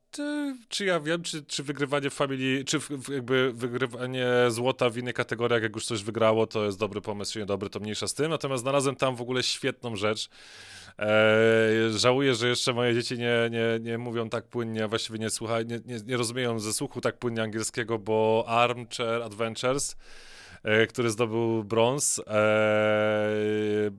[0.69, 5.63] czy ja wiem, czy, czy wygrywanie w Family, czy jakby wygrywanie złota w innych kategoriach,
[5.63, 8.31] jak już coś wygrało, to jest dobry pomysł, czy niedobry, to mniejsza z tym.
[8.31, 10.29] Natomiast znalazłem tam w ogóle świetną rzecz.
[10.99, 15.63] E, żałuję, że jeszcze moje dzieci nie, nie, nie mówią tak płynnie, właściwie nie, słucha,
[15.63, 19.97] nie, nie, nie rozumieją ze słuchu tak płynnie angielskiego, bo Armchair Adventures,
[20.89, 22.23] który zdobył brąz, e,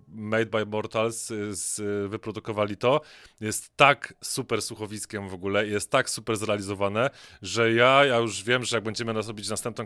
[0.08, 3.02] Made by Mortals, e, wyprodukowali to,
[3.40, 7.10] jest tak super słuchowiskiem w ogóle, jest tak super zrealizowane,
[7.42, 9.86] że ja, ja już wiem, że jak będziemy robić następną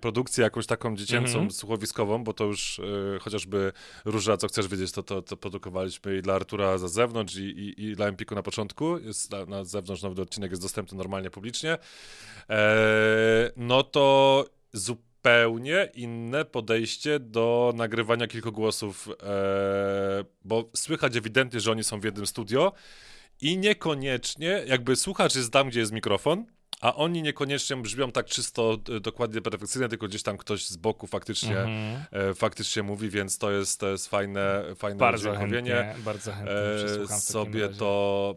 [0.00, 1.50] produkcję jakąś taką dziecięcą, Mhm.
[1.50, 3.72] słuchowiskową, bo to już e, chociażby
[4.04, 7.84] Róża, co chcesz wiedzieć, to, to, to produkowaliśmy i dla Artura za zewnątrz i, i,
[7.84, 11.78] i dla Empiku na początku, jest na, na zewnątrz nowy odcinek jest dostępny normalnie publicznie,
[12.50, 21.70] e, no to zupełnie inne podejście do nagrywania kilku głosów, e, bo słychać ewidentnie, że
[21.70, 22.72] oni są w jednym studio
[23.40, 26.44] i niekoniecznie, jakby słuchacz jest tam, gdzie jest mikrofon,
[26.80, 31.06] a oni niekoniecznie brzmią tak czysto, e, dokładnie perfekcyjnie, tylko gdzieś tam ktoś z boku
[31.06, 32.04] faktycznie, Mhm.
[32.30, 36.52] e, faktycznie mówi, więc to jest, to jest fajne, fajne Bardzo chętnie, bardzo chętnie
[37.04, 38.34] E, sobie to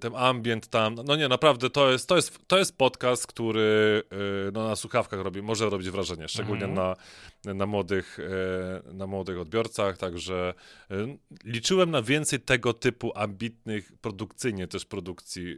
[0.00, 4.02] ten ambient tam, no nie, naprawdę to jest, to jest, to jest podcast, który
[4.48, 6.96] y, no, na słuchawkach robi, może robić wrażenie, szczególnie Mhm.
[7.44, 10.54] na, na, młodych, y, na młodych odbiorcach, także
[10.90, 15.56] y, liczyłem na więcej tego typu ambitnych, produkcyjnie też produkcji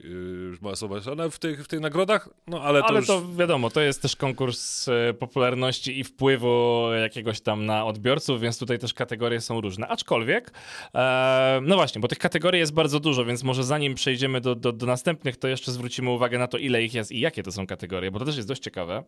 [0.65, 3.07] y, ale w tych, w tych nagrodach, no ale to Ale już...
[3.07, 4.89] to wiadomo, to jest też konkurs
[5.19, 9.89] popularności i wpływu jakiegoś tam na odbiorców, więc tutaj też kategorie są różne.
[9.89, 10.53] Aczkolwiek,
[10.95, 14.55] e, no właśnie, bo tych kategorii jest bardzo dużo, więc może zanim zanim przejdziemy do,
[14.55, 17.53] do, do następnych, to jeszcze zwrócimy uwagę na to, ile ich jest i jakie to
[17.53, 19.05] są kategorie, bo to też jest dość ciekawe.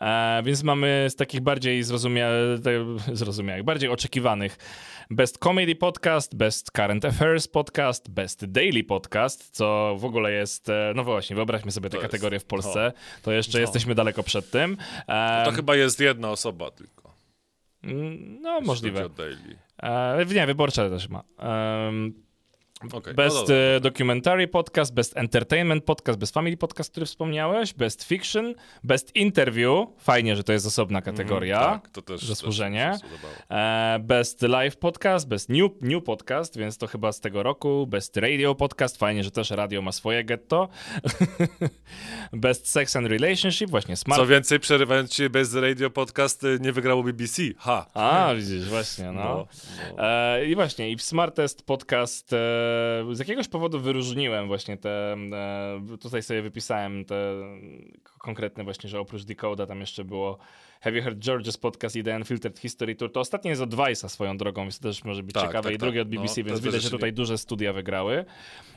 [0.00, 2.28] E, więc mamy z takich bardziej zrozumia
[3.12, 4.56] zrozumiałych, bardziej oczekiwanych
[5.10, 10.92] Best Comedy Podcast, Best Current Affairs Podcast, Best Daily Podcast, co w ogóle jest, e,
[10.96, 13.60] no właśnie, wyobraźmy sobie te To kategorie jest- w Polsce, to jeszcze No.
[13.62, 14.76] jesteśmy daleko przed tym.
[15.08, 17.14] E, To chyba jest jedna osoba tylko.
[17.82, 19.08] mm, no, możliwe.
[19.82, 21.22] E, nie, wyborcza też ma.
[21.38, 22.24] Em,
[22.92, 23.14] Okay.
[23.14, 23.56] Best no dobra.
[23.56, 29.88] e, Documentary Podcast, Best Entertainment Podcast, Best Family Podcast, który wspomniałeś, Best Fiction, Best Interview,
[29.98, 31.58] fajnie, że to jest osobna kategoria.
[31.58, 32.92] Mhm, tak, to też zasłużenie.
[33.00, 33.10] Też.
[33.50, 37.86] E, Best Live Podcast, Best New, New Podcast, więc to chyba z tego roku.
[37.86, 40.68] Best Radio Podcast, fajnie, że też radio ma swoje getto.
[42.32, 44.20] Best Sex and Relationship, właśnie Smart.
[44.20, 47.42] Co więcej, przerywając ci bez radio podcast y, nie wygrało BBC.
[47.58, 47.86] Ha!
[47.94, 49.12] A, widzisz, właśnie, no.
[49.12, 49.46] No,
[49.96, 50.04] no.
[50.04, 52.36] E, I właśnie, i Smartest Podcast e,
[53.12, 57.34] z jakiegoś powodu wyróżniłem właśnie te, e, tutaj sobie wypisałem te
[58.18, 60.38] konkretne właśnie, że oprócz Decoda tam jeszcze było
[60.84, 63.12] Have You Heard George's Podcast i The Unfiltered History Tour.
[63.12, 65.74] To ostatnie jest od Vice'a swoją drogą, więc to też może być Tak, ciekawe tak,
[65.74, 66.06] i drugie tak.
[66.06, 68.24] od BBC, No, więc widać, że tutaj duże studia wygrały.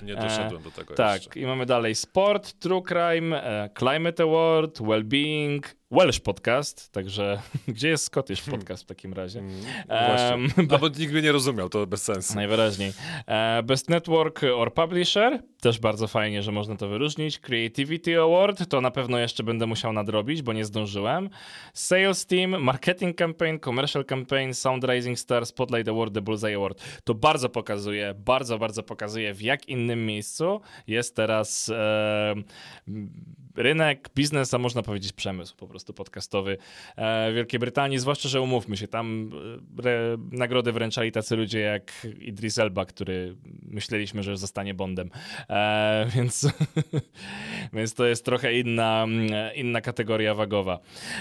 [0.03, 1.39] Nie doszedłem do tego Tak, jeszcze.
[1.39, 8.05] i mamy dalej Sport, True Crime, e, Climate Award, Wellbeing, Welsh Podcast, także gdzie jest
[8.05, 9.39] Scottish Podcast w takim razie?
[9.39, 9.53] Mm,
[9.87, 10.63] Em, Właśnie.
[10.69, 12.35] No bo nikt mnie nie rozumiał, to bez sensu.
[12.35, 12.93] Najwyraźniej.
[13.27, 17.39] E, Best Network or Publisher, też bardzo fajnie, że można to wyróżnić.
[17.39, 21.29] Creativity Award, to na pewno jeszcze będę musiał nadrobić, bo nie zdążyłem.
[21.97, 26.81] Sales Team, Marketing Campaign, Commercial Campaign, Sound Rising Star, Spotlight Award, The Bullseye Award.
[27.03, 32.35] To bardzo pokazuje, bardzo, bardzo pokazuje, w jak innym miejscu jest teraz e,
[33.57, 36.57] rynek, biznes, a można powiedzieć przemysł po prostu podcastowy
[36.95, 39.31] e, Wielkiej Brytanii, zwłaszcza, że umówmy się, tam
[39.79, 45.09] e, re, nagrody wręczali tacy ludzie jak Idris Elba, który myśleliśmy, że zostanie Bondem,
[45.49, 46.47] e, więc,
[47.73, 49.05] więc to jest trochę inna,
[49.55, 50.79] inna kategoria wagowa.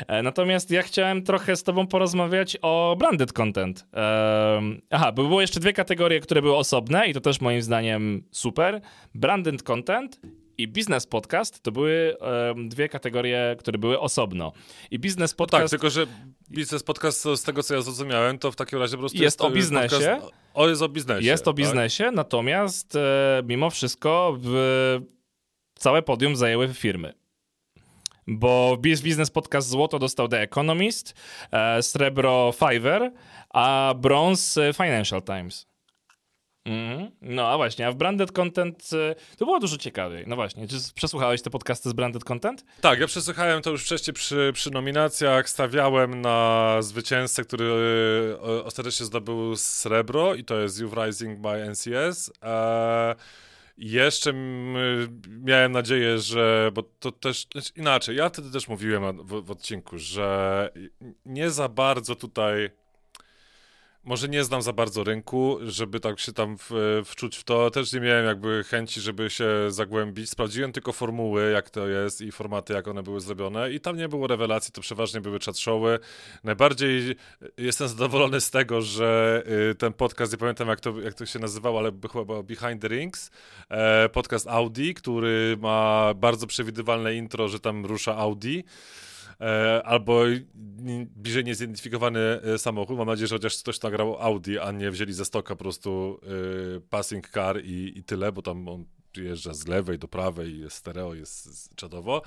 [0.09, 0.23] E,
[0.57, 3.87] natomiast ja chciałem trochę z tobą porozmawiać o branded content.
[3.95, 8.23] E, aha, bo były jeszcze dwie kategorie, które były osobne i to też moim zdaniem
[8.31, 8.81] super.
[9.15, 10.21] Branded content
[10.59, 14.53] i Business Podcast to były em, dwie kategorie, które były osobno.
[14.91, 14.99] I
[15.31, 16.07] Tak, Podcast tylko że
[16.51, 19.49] biznes podcast, z tego co ja zrozumiałem, to w takim razie po prostu Jest o
[19.49, 19.97] y, biznesie.
[19.97, 21.27] Podcast, o, jest o biznesie.
[21.27, 21.57] jest o tak?
[21.57, 25.01] biznesie, natomiast e, mimo wszystko w,
[25.75, 27.26] całe podium zajęły firmy.
[28.27, 31.15] Bo Biz- Business Podcast Złoto dostał The Economist,
[31.53, 33.11] e, srebro Fiverr,
[33.55, 35.67] a brąz e, Financial Times.
[36.65, 37.11] Mhm.
[37.21, 40.25] No a właśnie, a w Branded Content e, to było dużo ciekawiej.
[40.27, 42.65] No właśnie, czy przesłuchałeś te podcasty z Branded Content?
[42.81, 47.67] Tak, ja przesłuchałem to już wcześniej przy, przy nominacjach, stawiałem na zwycięzcę, który
[48.41, 52.33] o- ostatecznie zdobył srebro i to jest Youth Rising by NCS.
[52.43, 53.15] E,
[53.79, 54.75] jeszcze m,
[55.45, 59.99] miałem nadzieję, że, bo to też znaczy inaczej, ja wtedy też mówiłem w, w odcinku,
[59.99, 60.71] że
[61.27, 62.71] nie za bardzo tutaj
[64.07, 67.71] może nie znam za bardzo rynku, żeby tak się tam w, wczuć w to.
[67.71, 70.31] Też nie miałem jakby chęci, żeby się zagłębić.
[70.31, 74.09] Sprawdziłem tylko formuły, jak to jest i formaty, jak one były zrobione i tam nie
[74.09, 75.99] było rewelacji, to przeważnie były chat showy.
[76.45, 77.17] Najbardziej
[77.59, 81.39] jestem zadowolony z tego, że y, ten podcast, nie pamiętam jak to, jak to się
[81.39, 83.31] nazywał, ale chyba Behind the Rings,
[83.69, 88.65] e, podcast Audi, który ma bardzo przewidywalne intro, że tam rusza Audi.
[89.41, 90.23] E, albo
[91.17, 92.99] bliżej niezidentyfikowany e, samochód.
[92.99, 96.21] Mam nadzieję, że chociaż ktoś nagrał Audi, a nie wzięli ze stoka po prostu
[96.77, 98.85] e, passing car i, i tyle, bo tam on
[99.17, 102.23] jeżdża z lewej do prawej, jest stereo, jest czadowo.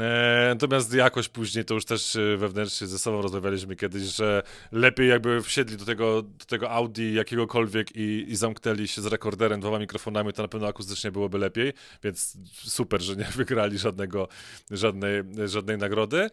[0.00, 5.08] E, Natomiast jakoś później to już też e, wewnętrznie ze sobą rozmawialiśmy kiedyś, że lepiej
[5.08, 9.78] jakby wsiedli do tego, do tego Audi jakiegokolwiek i, i zamknęli się z rekorderem, dwoma
[9.78, 11.72] mikrofonami, to na pewno akustycznie byłoby lepiej,
[12.04, 14.28] więc super, że nie wygrali żadnego,
[14.70, 16.30] żadnej, żadnej nagrody.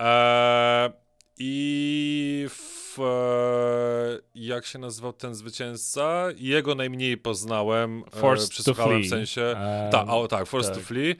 [0.00, 0.92] E,
[1.38, 6.26] I w, e, jak się nazywał ten zwycięzca?
[6.36, 8.04] Jego najmniej poznałem.
[8.16, 9.06] e, Forced to przesłuchałem Flee.
[9.06, 9.42] w sensie.
[9.42, 10.82] Em, Ta, o, tak, Forced tak.
[10.82, 11.16] to Flee.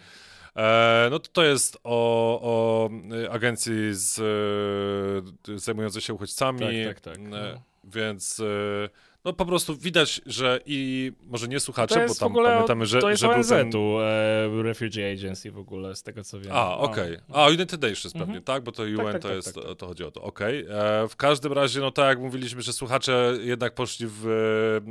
[0.56, 4.18] E, no to to jest o, o y, agencji z,
[5.48, 6.84] y, zajmującej się uchodźcami.
[6.84, 7.16] Tak, tak, tak.
[7.16, 7.62] E, No.
[7.84, 8.88] Więc y,
[9.26, 12.86] no po prostu widać, że i może nie słuchacze, To bo jest w tam pamiętamy,
[12.86, 13.70] że, to jest że był ten...
[14.00, 16.52] E, Refugee Agency w ogóle, z tego co wiem.
[16.52, 16.78] A, No.
[16.78, 17.16] okej.
[17.32, 18.42] A, United Nations pewnie, Mhm.
[18.44, 18.62] tak?
[18.62, 19.72] Bo to UN tak, to tak, jest, tak, tak.
[19.72, 20.22] o to chodzi o to.
[20.22, 20.66] Okej.
[20.70, 24.26] E, W każdym razie, no tak jak mówiliśmy, że słuchacze jednak poszli w,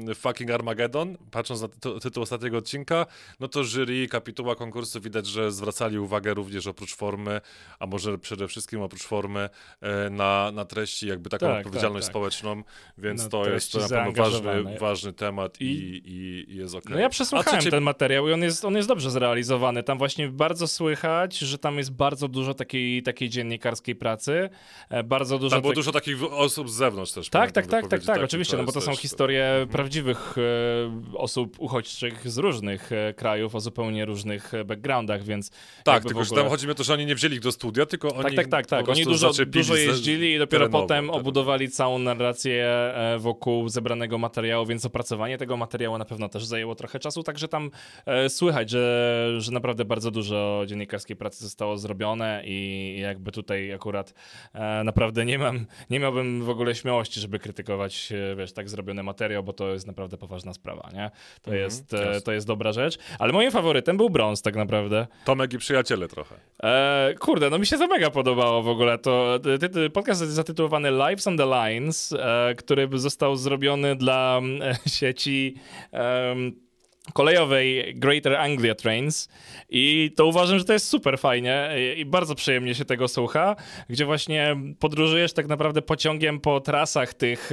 [0.10, 3.06] e, fucking Armageddon, patrząc na ty- tytuł ostatniego odcinka,
[3.39, 7.41] no to jury, kapituła konkursu widać, że zwracali uwagę również oprócz formy,
[7.80, 9.50] a może przede wszystkim oprócz formy,
[9.82, 12.19] e, na, na treści, jakby taką Tak, odpowiedzialność tak, tak.
[12.21, 12.63] społeczną,
[12.98, 14.77] więc Na to jest to na pewno zaangażowany.
[14.79, 15.65] ważny temat i,
[16.05, 16.93] i, i jest okej.
[16.93, 19.83] No ja przesłuchałem cię- ten materiał i on jest, on jest dobrze zrealizowany.
[19.83, 24.49] Tam właśnie bardzo słychać, że tam jest bardzo dużo takiej, takiej dziennikarskiej pracy,
[24.89, 25.49] e, bardzo dużo...
[25.55, 27.29] Tam było tak- dużo takich osób z zewnątrz też.
[27.29, 32.31] Tak, tak, tak, tak, tak, oczywiście, no bo to są historie prawdziwych e, osób uchodźczych
[32.31, 35.51] z różnych e, krajów, o zupełnie różnych e, backgroundach, więc
[35.83, 37.51] Tak, tylko że ogóle- tam chodzi mi o to, że oni nie wzięli ich do
[37.51, 38.85] studia, tylko Tak, oni tak, tak, tak.
[38.85, 41.15] po Oni dużo, dużo jeździli i dopiero terenowo, potem tak.
[41.15, 46.75] obudowali całą narrację e, wokół zebranego materiału, więc opracowanie tego materiału na pewno też zajęło
[46.75, 47.71] trochę czasu, także tam
[48.06, 54.13] e, słychać, że, że naprawdę bardzo dużo dziennikarskiej pracy zostało zrobione i jakby tutaj akurat
[54.54, 59.04] e, naprawdę nie mam, nie miałbym w ogóle śmiałości, żeby krytykować, e, wiesz, tak zrobiony
[59.04, 61.12] materiał, bo to jest naprawdę poważna sprawa, nie?
[61.41, 65.08] To, Mhm, jest, e, to jest dobra rzecz, ale moim faworytem był brąz tak naprawdę.
[65.25, 66.36] Tomek i przyjaciele trochę.
[66.63, 68.97] E, kurde, no mi się to mega podobało w ogóle.
[68.97, 74.05] To ty, ty, podcast jest zatytułowany Lives on the Lines, e, który został zrobiony dla
[74.13, 75.56] mm, e, sieci
[75.91, 76.65] em,
[77.13, 79.30] kolejowej Greater Anglia Trains.
[79.70, 83.56] I to uważam, że to jest super fajnie i, bardzo przyjemnie się tego słucha,
[83.89, 87.52] gdzie właśnie podróżujesz tak naprawdę pociągiem po trasach tych,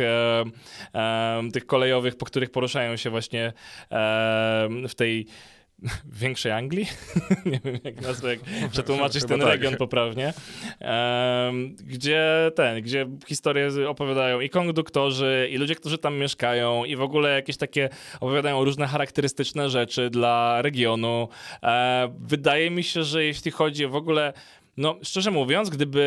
[0.94, 3.52] e, tych kolejowych, po których poruszają się właśnie
[4.88, 5.26] w tej
[6.22, 6.86] większej Anglii?
[7.46, 8.40] nie wiem jak nazwę, jak
[8.70, 9.48] przetłumaczyć ten tak.
[9.48, 10.34] region poprawnie.
[10.80, 17.02] Em, gdzie ten, gdzie historie opowiadają i konduktorzy, i ludzie, którzy tam mieszkają, i w
[17.02, 17.88] ogóle jakieś takie
[18.20, 21.28] opowiadają różne charakterystyczne rzeczy dla regionu.
[21.62, 24.32] E, wydaje mi się, że jeśli chodzi w ogóle,
[24.76, 26.02] no szczerze mówiąc, gdyby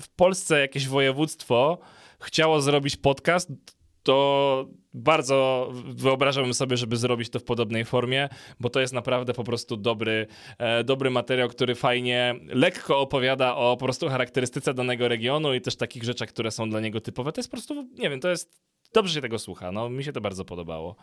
[0.00, 1.78] w Polsce jakieś województwo
[2.20, 3.52] chciało zrobić podcast,
[4.02, 8.28] to bardzo wyobrażałbym sobie, żeby zrobić to w podobnej formie,
[8.60, 10.26] bo to jest naprawdę po prostu dobry,
[10.58, 15.76] e, dobry materiał, który fajnie, lekko opowiada o po prostu charakterystyce danego regionu i też
[15.76, 17.32] takich rzeczach, które są dla niego typowe.
[17.32, 18.62] To jest po prostu, nie wiem, to jest,
[18.94, 20.96] dobrze się tego słucha, no mi się to bardzo podobało.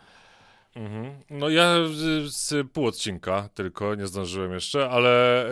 [0.78, 1.22] Mhm.
[1.30, 1.74] No ja
[2.26, 5.46] z, pół odcinka tylko, nie zdążyłem jeszcze, ale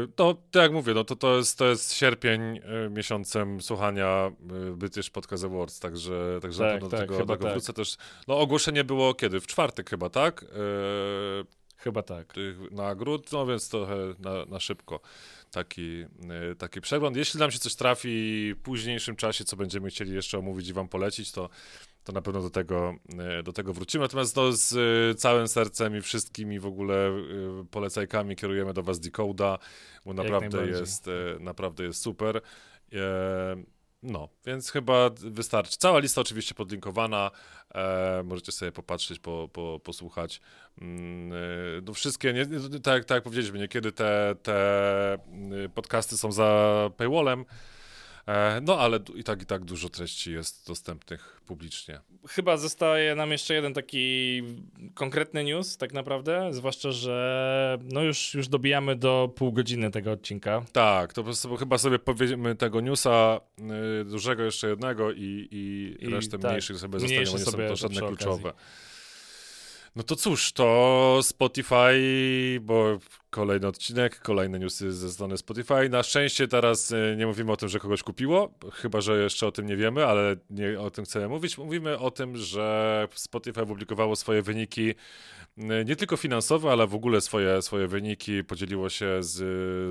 [0.00, 4.30] yy, to tak jak mówię, no to, to, jest, to jest sierpień yy, miesiącem słuchania
[4.50, 7.52] yy, British Podcast Awards, także, także na Tak, pewno tak, do tego, tego tak.
[7.52, 7.96] wrócę też.
[8.28, 9.40] No ogłoszenie było kiedy?
[9.40, 10.42] W czwartek chyba, tak?
[10.42, 11.44] Yy,
[11.76, 12.32] Chyba tak.
[12.32, 15.00] tych nagród, no więc trochę na, na szybko
[15.50, 16.04] taki,
[16.52, 17.16] y, taki przegląd.
[17.16, 20.88] Jeśli nam się coś trafi w późniejszym czasie, co będziemy chcieli jeszcze omówić i wam
[20.88, 21.48] polecić, to,
[22.04, 22.94] to na pewno do tego,
[23.40, 24.02] y, do tego wrócimy.
[24.04, 29.00] Natomiast no, z y, całym sercem i wszystkimi w ogóle y, polecajkami kierujemy do was
[29.00, 29.58] Decoda,
[30.06, 31.06] bo naprawdę jest,
[31.40, 32.40] naprawdę jest super.
[32.92, 33.00] E,
[34.02, 35.76] No, więc chyba wystarczy.
[35.78, 37.30] Cała lista oczywiście podlinkowana.
[37.74, 40.40] E, możecie sobie popatrzeć, po, po, posłuchać.
[40.80, 41.36] Mm, e,
[41.84, 42.46] no wszystkie, nie,
[42.82, 47.44] tak, tak jak powiedzieliśmy, niekiedy te, te mm, podcasty są za paywallem, e,
[48.62, 52.00] no ale i tak, i tak dużo treści jest dostępnych publicznie.
[52.28, 54.42] Chyba zostaje nam jeszcze jeden taki
[54.94, 60.64] konkretny news, tak naprawdę, zwłaszcza, że no już, już dobijamy do pół godziny tego odcinka.
[60.72, 63.40] Tak, to po prostu chyba sobie powiemy tego newsa
[64.00, 67.76] y, dużego jeszcze jednego i, i, I resztę tak, mniejszych sobie zostaniemy, nie są to
[67.76, 68.52] żadne kluczowe.
[69.96, 71.94] No to cóż, to Spotify,
[72.60, 72.98] bo
[73.30, 75.88] kolejny odcinek, kolejne newsy ze strony Spotify.
[75.88, 79.52] Na szczęście teraz y, nie mówimy o tym, że kogoś kupiło, chyba że jeszcze o
[79.52, 81.58] tym nie wiemy, ale nie o tym chcemy mówić.
[81.58, 84.94] Mówimy o tym, że Spotify opublikowało swoje wyniki y,
[85.86, 89.36] nie tylko finansowe, ale w ogóle swoje, swoje wyniki podzieliło się z,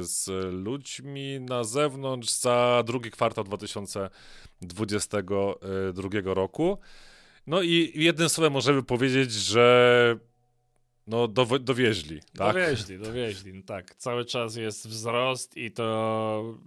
[0.09, 6.77] z ludźmi na zewnątrz za drugi kwartał 2022 roku.
[7.49, 10.17] No i jednym słowem możemy powiedzieć, że
[11.07, 12.53] no dowo- dowieźli, tak?
[12.53, 13.53] Dowieźli, dowieźli.
[13.53, 16.57] No tak, cały czas jest wzrost i to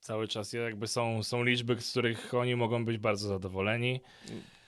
[0.00, 4.00] cały czas jakby są, są liczby, z których oni mogą być bardzo zadowoleni.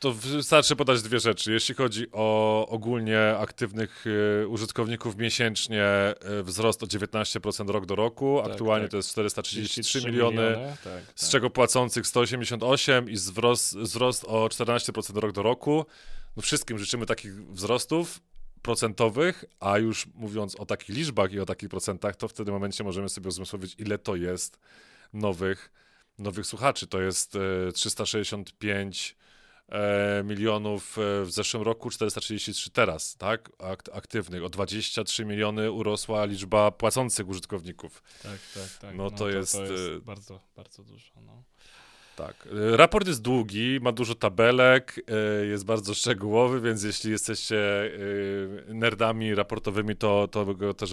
[0.01, 1.53] To wystarczy podać dwie rzeczy.
[1.53, 4.05] Jeśli chodzi o ogólnie aktywnych
[4.43, 8.41] e, użytkowników miesięcznie, e, wzrost o 19% rok do roku.
[8.43, 8.91] Tak, Aktualnie tak.
[8.91, 11.31] to jest 433 33 miliony, tak, z tak.
[11.31, 15.87] czego płacących 188 i wzrost, wzrost o 14% rok do roku.
[16.37, 18.21] No wszystkim życzymy takich wzrostów
[18.63, 22.85] procentowych, a już mówiąc o takich liczbach i o takich procentach, to w tym momencie
[22.85, 24.59] możemy sobie uzmysłowić, ile to jest
[25.13, 25.73] nowych,
[26.19, 26.87] nowych słuchaczy.
[26.87, 27.37] To jest
[27.69, 29.20] e, 365 e,
[30.25, 33.51] milionów e, w zeszłym roku, 433 teraz, tak?
[33.59, 34.45] Akt, aktywnych.
[34.45, 38.03] O 23 miliony urosła liczba płacących użytkowników.
[38.23, 38.97] Tak, tak, tak.
[38.97, 41.11] No to jest, y- bardzo, bardzo dużo.
[41.27, 41.43] No.
[42.27, 42.49] Tak.
[42.73, 45.01] E, raport jest długi, ma dużo tabelek,
[45.43, 47.85] e, jest bardzo szczegółowy, więc jeśli jesteście
[48.69, 50.93] e, nerdami raportowymi, to, to go też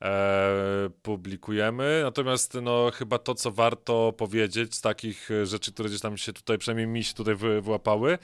[0.00, 2.00] oczywiście publikujemy.
[2.02, 6.58] Natomiast no, chyba to, co warto powiedzieć z takich rzeczy, które gdzieś tam się tutaj,
[6.58, 8.18] przynajmniej mi się tutaj wyłapały,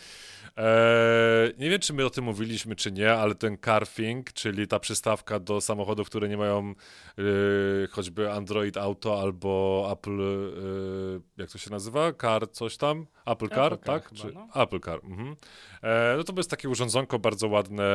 [0.56, 4.78] Eee, nie wiem, czy my o tym mówiliśmy, czy nie, ale ten carfing, czyli ta
[4.78, 6.74] przystawka do samochodów, które nie mają
[7.16, 12.12] yy, choćby Android Auto albo Apple, yy, jak to się nazywa?
[12.12, 13.06] Car, coś tam?
[13.26, 14.08] Apple Car, Apple tak?
[14.08, 14.62] Chyba, no.
[14.62, 15.00] Apple Car.
[15.04, 15.36] Mhm.
[15.82, 17.88] Eee, no to jest takie urządzonko bardzo ładne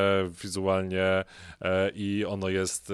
[0.43, 1.23] wizualnie
[1.61, 2.93] e, i ono jest e,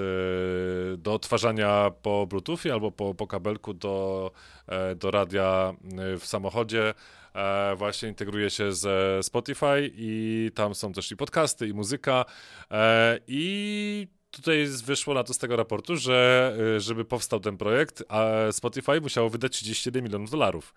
[0.98, 4.32] do odtwarzania po Bluetoothie albo po, po kabelku do,
[4.68, 5.74] e, do radia
[6.20, 6.94] w samochodzie.
[7.36, 12.26] E, właśnie integruje się ze Spotify i tam są też i podcasty, i muzyka.
[12.72, 18.04] E, i tutaj wyszło na to z tego raportu, że e, żeby powstał ten projekt,
[18.52, 20.74] Spotify musiało wydać 31 milionów dolarów.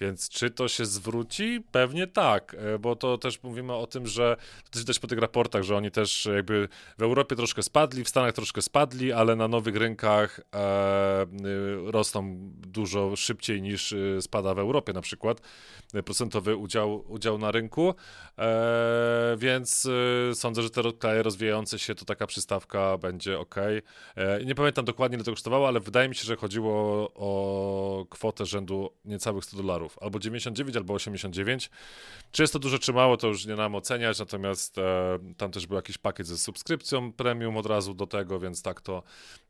[0.00, 1.64] Więc czy to się zwróci?
[1.72, 4.36] Pewnie tak, e, bo to też mówimy o tym, że
[4.70, 8.32] to też po tych raportach, że oni też jakby w Europie troszkę spadli, w Stanach
[8.32, 11.26] troszkę spadli, ale na nowych rynkach e, e
[11.86, 15.40] rosną dużo szybciej niż spada w Europie na przykład
[16.04, 17.94] procentowy udział, udział na rynku,
[18.38, 19.88] e, więc
[20.34, 23.54] sądzę, że te kraje rozwijające się to taka przystawka będzie ok.
[24.16, 26.72] E, nie pamiętam dokładnie ile to kosztowało, ale wydaje mi się, że chodziło
[27.14, 31.70] o kwotę rzędu niecałych 100 dolarów albo 99, albo 89.
[32.32, 35.66] Czy jest to dużo, czy mało, to już nie nam oceniać, natomiast e, tam też
[35.66, 39.02] był jakiś pakiet ze subskrypcją premium od razu do tego, więc tak to,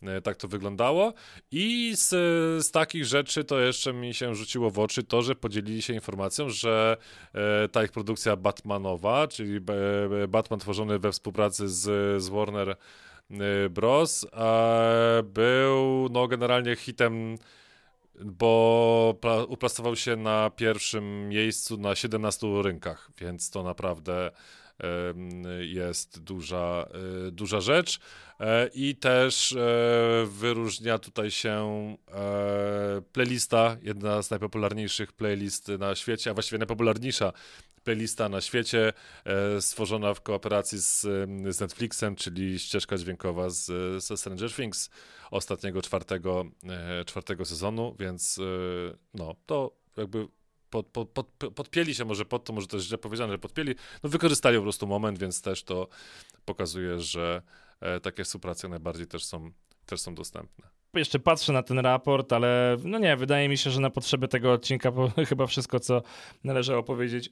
[0.03, 1.13] e, tak to wyglądało.
[1.51, 2.09] I z,
[2.67, 6.51] z takich rzeczy to jeszcze mi się rzuciło w oczy to, że podzielili się informacją,
[6.51, 6.97] że
[7.73, 9.61] ta ich produkcja Batmanowa, czyli
[10.29, 12.77] Batman tworzony we współpracy z, z Warner
[13.71, 14.27] Bros.
[15.25, 17.39] był no generalnie hitem
[18.25, 19.19] bo
[19.49, 24.31] uplasował się na pierwszym miejscu na 17 rynkach, więc to naprawdę
[25.61, 26.89] jest duża,
[27.27, 27.99] e, duża rzecz.
[28.41, 29.57] E, I też e,
[30.27, 31.97] wyróżnia tutaj się
[33.13, 37.33] playlista, jedna z najpopularniejszych playlist na świecie, a właściwie najpopularniejsza
[37.85, 38.93] playlista na świecie,
[39.61, 41.01] stworzona w kooperacji z,
[41.49, 43.67] z Netflixem, czyli ścieżka dźwiękowa z,
[44.05, 44.91] ze Stranger Things
[45.31, 48.43] ostatniego czwartego, e, czwartego sezonu, więc e,
[49.15, 50.29] no, to jakby
[50.71, 54.11] pod, pod, pod, podpieli się może pod to, może też źle powiedziane, że podpieli, no
[54.11, 55.89] wykorzystali po prostu moment, więc też to
[56.45, 57.43] pokazuje, że
[57.81, 59.51] e, takie współprace najbardziej też są,
[59.87, 60.69] też są dostępne.
[60.95, 64.53] Jeszcze patrzę na ten raport, ale no nie, wydaje mi się, że na potrzeby tego
[64.53, 64.93] odcinka
[65.29, 66.03] chyba wszystko, co
[66.45, 67.31] należało powiedzieć,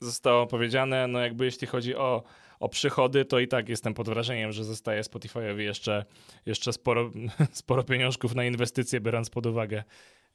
[0.00, 1.06] zostało powiedziane.
[1.06, 2.22] No jakby jeśli chodzi o
[2.60, 6.04] o przychody, to i tak jestem pod wrażeniem, że zostaje Spotify'owi jeszcze,
[6.46, 7.10] jeszcze sporo,
[7.52, 9.84] sporo pieniążków na inwestycje, biorąc pod uwagę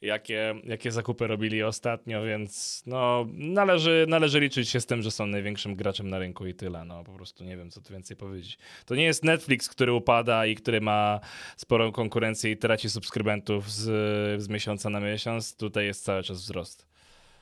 [0.02, 5.26] jakie, jakie zakupy robili ostatnio, więc no, należy, należy liczyć się z tym, że są
[5.26, 6.86] największym graczem na rynku i tyle.
[6.86, 8.58] No, po prostu nie wiem, co tu więcej powiedzieć.
[8.86, 11.20] To nie jest Netflix, który upada i który ma
[11.58, 15.56] sporą konkurencję i traci subskrybentów z, z miesiąca na miesiąc.
[15.56, 16.91] Tutaj jest cały czas wzrost.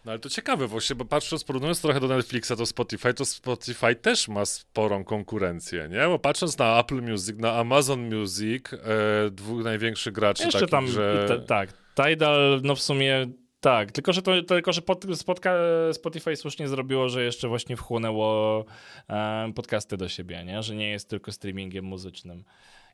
[0.06, 3.96] No ale to ciekawe właśnie, bo patrząc, porównując trochę do Netflixa, to Spotify, to Spotify
[3.96, 6.06] też ma sporą konkurencję, nie?
[6.08, 8.78] Bo patrząc na Apple Music, na Amazon Music, e,
[9.32, 11.26] dwóch największych graczy Jeszcze takich, tam, że...
[11.28, 13.28] Te, tak, Tidal, no w sumie
[13.60, 15.54] tak, tylko że, to, tylko, że pod, spotka,
[15.94, 18.66] Spotify słusznie zrobiło, że jeszcze właśnie wchłonęło
[19.10, 20.64] e, podcasty do siebie, nie?
[20.64, 22.44] Że nie jest tylko streamingiem muzycznym.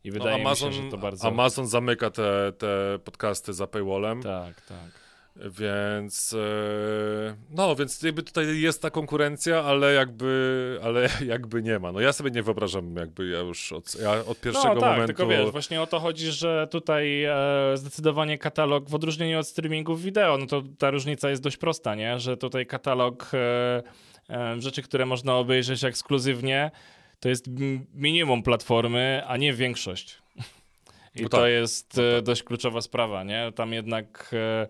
[0.04, 1.28] I no, wydaje no, Amazon, mi się, że to bardzo...
[1.28, 4.24] Amazon zamyka te, te podcasty za paywallem.
[4.24, 5.05] Tak, tak.
[5.36, 11.92] Więc e, no, więc jakby tutaj jest ta konkurencja, ale jakby, ale jakby nie ma.
[11.92, 15.08] No ja sobie nie wyobrażam jakby ja już od, ja od pierwszego no, tak, momentu...
[15.08, 17.34] tylko wiesz, właśnie o to chodzi, że tutaj e,
[17.74, 22.20] zdecydowanie katalog, w odróżnieniu od streamingów wideo, no to ta różnica jest dość prosta, nie?
[22.20, 23.84] Że tutaj katalog e,
[24.30, 26.72] e, rzeczy, które można obejrzeć ekskluzywnie,
[27.20, 27.46] to jest
[27.94, 30.22] minimum platformy, a nie większość.
[31.16, 31.50] I no to tak.
[31.50, 32.26] jest no tak.
[32.26, 33.52] dość kluczowa sprawa, nie?
[33.56, 34.68] Tam jednak e,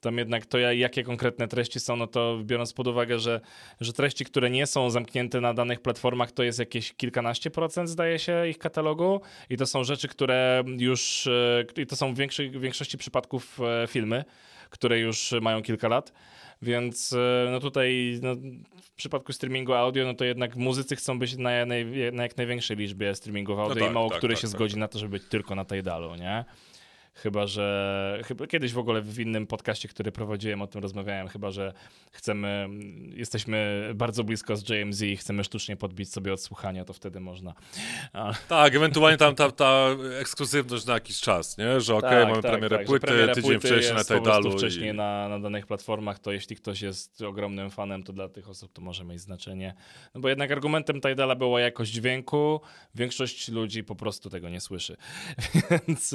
[0.00, 3.40] tam jednak to jakie konkretne treści są, no to biorąc pod uwagę, że,
[3.80, 8.18] że treści, które nie są zamknięte na danych platformach, to jest jakieś kilkanaście procent, zdaje
[8.18, 9.20] się, ich katalogu
[9.50, 12.18] i to są rzeczy, które już, e, i to są w,
[12.60, 14.24] większości przypadków e, filmy,
[14.70, 16.12] które już mają kilka lat.
[16.62, 18.34] Więc e, no tutaj no,
[18.82, 21.50] w przypadku streamingu audio, no to jednak muzycy chcą być na,
[22.12, 24.56] na jak największej liczbie streamingów audio no tak, i mało tak, który tak, się tak,
[24.56, 24.80] zgodzi tak.
[24.80, 26.44] na to, żeby być tylko na Tidalu, nie?
[27.14, 31.50] Chyba, że chyba kiedyś w ogóle w innym podcaście, który prowadziłem, o tym rozmawiałem, chyba,
[31.50, 31.72] że
[32.12, 32.68] chcemy,
[33.14, 37.54] jesteśmy bardzo blisko z JMZ i chcemy sztucznie podbić sobie odsłuchania, to wtedy można.
[38.12, 38.32] A...
[38.48, 39.86] Tak, ewentualnie tam ta, ta
[40.20, 41.80] ekskluzywność na jakiś czas, nie?
[41.80, 44.52] Że okej, okay, tak, mamy tak, premierę tak, płyty, tydzień płyty wcześniej na Tidalu.
[44.52, 44.94] wcześniej i...
[44.94, 48.82] na, na danych platformach, to jeśli ktoś jest ogromnym fanem, to dla tych osób to
[48.82, 49.74] może mieć znaczenie.
[50.14, 52.60] No bo jednak argumentem Tidala była jakość dźwięku,
[52.94, 54.96] większość ludzi po prostu tego nie słyszy.
[55.88, 56.14] Więc...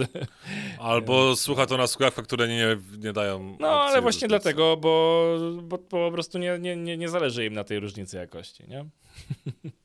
[0.86, 3.58] Albo słucha to na słuchawkach, które nie, nie dają.
[3.60, 5.26] No, ale właśnie dlatego, bo,
[5.64, 8.86] bo, po prostu nie, nie, nie, nie zależy im na tej różnicy jakości, nie?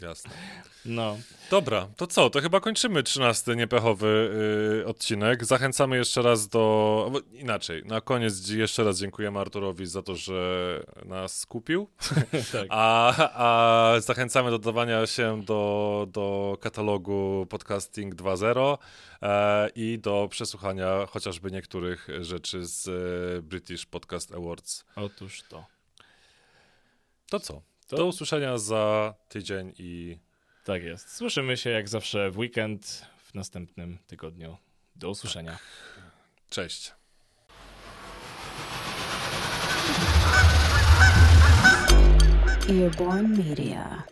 [0.00, 0.30] Jasne.
[0.84, 1.18] No.
[1.50, 2.30] Dobra, to co?
[2.30, 4.30] To chyba kończymy 13 niepechowy
[4.78, 5.44] yy, odcinek.
[5.44, 7.12] Zachęcamy jeszcze raz do.
[7.32, 11.88] Inaczej, na koniec jeszcze raz dziękujemy Arturowi za to, że nas kupił.
[12.52, 12.66] tak.
[12.70, 18.78] a, a zachęcamy do dodawania się do, do katalogu Podcasting 2.0
[19.22, 24.84] e, i do przesłuchania chociażby niektórych rzeczy z e, British Podcast Awards.
[24.96, 25.66] Otóż to.
[27.30, 27.67] To co?
[27.88, 27.96] To...
[27.96, 30.18] Do usłyszenia za tydzień i.
[30.64, 31.16] Tak jest.
[31.16, 34.56] Słyszymy się jak zawsze w weekend w następnym tygodniu.
[34.96, 35.52] Do usłyszenia.
[35.52, 35.60] Tak.
[36.50, 36.92] Cześć.
[42.68, 44.02] Earborn Media.